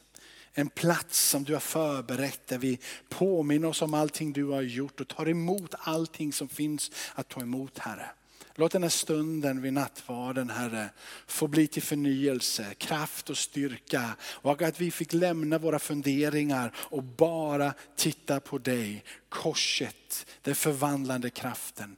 En 0.55 0.69
plats 0.69 1.29
som 1.29 1.45
du 1.45 1.53
har 1.53 1.61
förberett 1.61 2.47
där 2.47 2.59
vi 2.59 2.79
påminner 3.09 3.69
oss 3.69 3.83
om 3.83 3.95
allting 3.95 4.33
du 4.33 4.45
har 4.45 4.63
gjort 4.63 5.01
och 5.01 5.09
tar 5.09 5.29
emot 5.29 5.75
allting 5.79 6.33
som 6.33 6.49
finns 6.49 6.91
att 7.15 7.29
ta 7.29 7.41
emot 7.41 7.79
Herre. 7.79 8.11
Låt 8.55 8.73
den 8.73 8.83
här 8.83 8.91
stunden 8.91 9.63
vid 9.63 9.73
nattvarden 9.73 10.51
Herre 10.51 10.89
få 11.27 11.49
bli 11.49 11.67
till 11.67 11.83
förnyelse, 11.83 12.75
kraft 12.79 13.31
och 13.31 13.37
styrka. 13.37 14.17
Och 14.23 14.63
att 14.63 14.81
vi 14.81 14.91
fick 14.91 15.13
lämna 15.13 15.59
våra 15.59 15.79
funderingar 15.79 16.73
och 16.77 17.03
bara 17.03 17.75
titta 17.97 18.41
på 18.41 18.59
dig. 18.59 19.05
Korset, 19.29 20.27
den 20.43 20.55
förvandlande 20.55 21.31
kraften, 21.31 21.97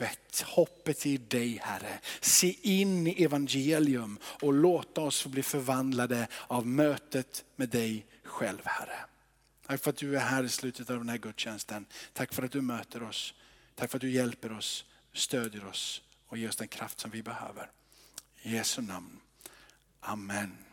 hoppet, 0.00 0.40
hoppet 0.40 1.06
i 1.06 1.16
dig 1.16 1.60
Herre. 1.62 1.98
Se 2.20 2.54
in 2.62 3.06
i 3.06 3.24
evangelium 3.24 4.18
och 4.42 4.52
låta 4.52 5.00
oss 5.00 5.22
få 5.22 5.28
bli 5.28 5.42
förvandlade 5.42 6.28
av 6.46 6.66
mötet 6.66 7.44
med 7.56 7.68
dig 7.68 8.06
själv 8.24 8.60
Herre. 8.64 9.04
Tack 9.66 9.82
för 9.82 9.90
att 9.90 9.96
du 9.96 10.16
är 10.16 10.20
här 10.20 10.44
i 10.44 10.48
slutet 10.48 10.90
av 10.90 10.98
den 10.98 11.08
här 11.08 11.18
gudstjänsten. 11.18 11.86
Tack 12.12 12.34
för 12.34 12.42
att 12.42 12.52
du 12.52 12.60
möter 12.60 13.02
oss. 13.02 13.34
Tack 13.74 13.90
för 13.90 13.98
att 13.98 14.02
du 14.02 14.10
hjälper 14.10 14.52
oss 14.52 14.84
stödjer 15.12 15.66
oss 15.66 16.02
och 16.26 16.38
ger 16.38 16.48
oss 16.48 16.56
den 16.56 16.68
kraft 16.68 17.00
som 17.00 17.10
vi 17.10 17.22
behöver. 17.22 17.70
I 18.42 18.54
Jesu 18.54 18.82
namn. 18.82 19.20
Amen. 20.00 20.69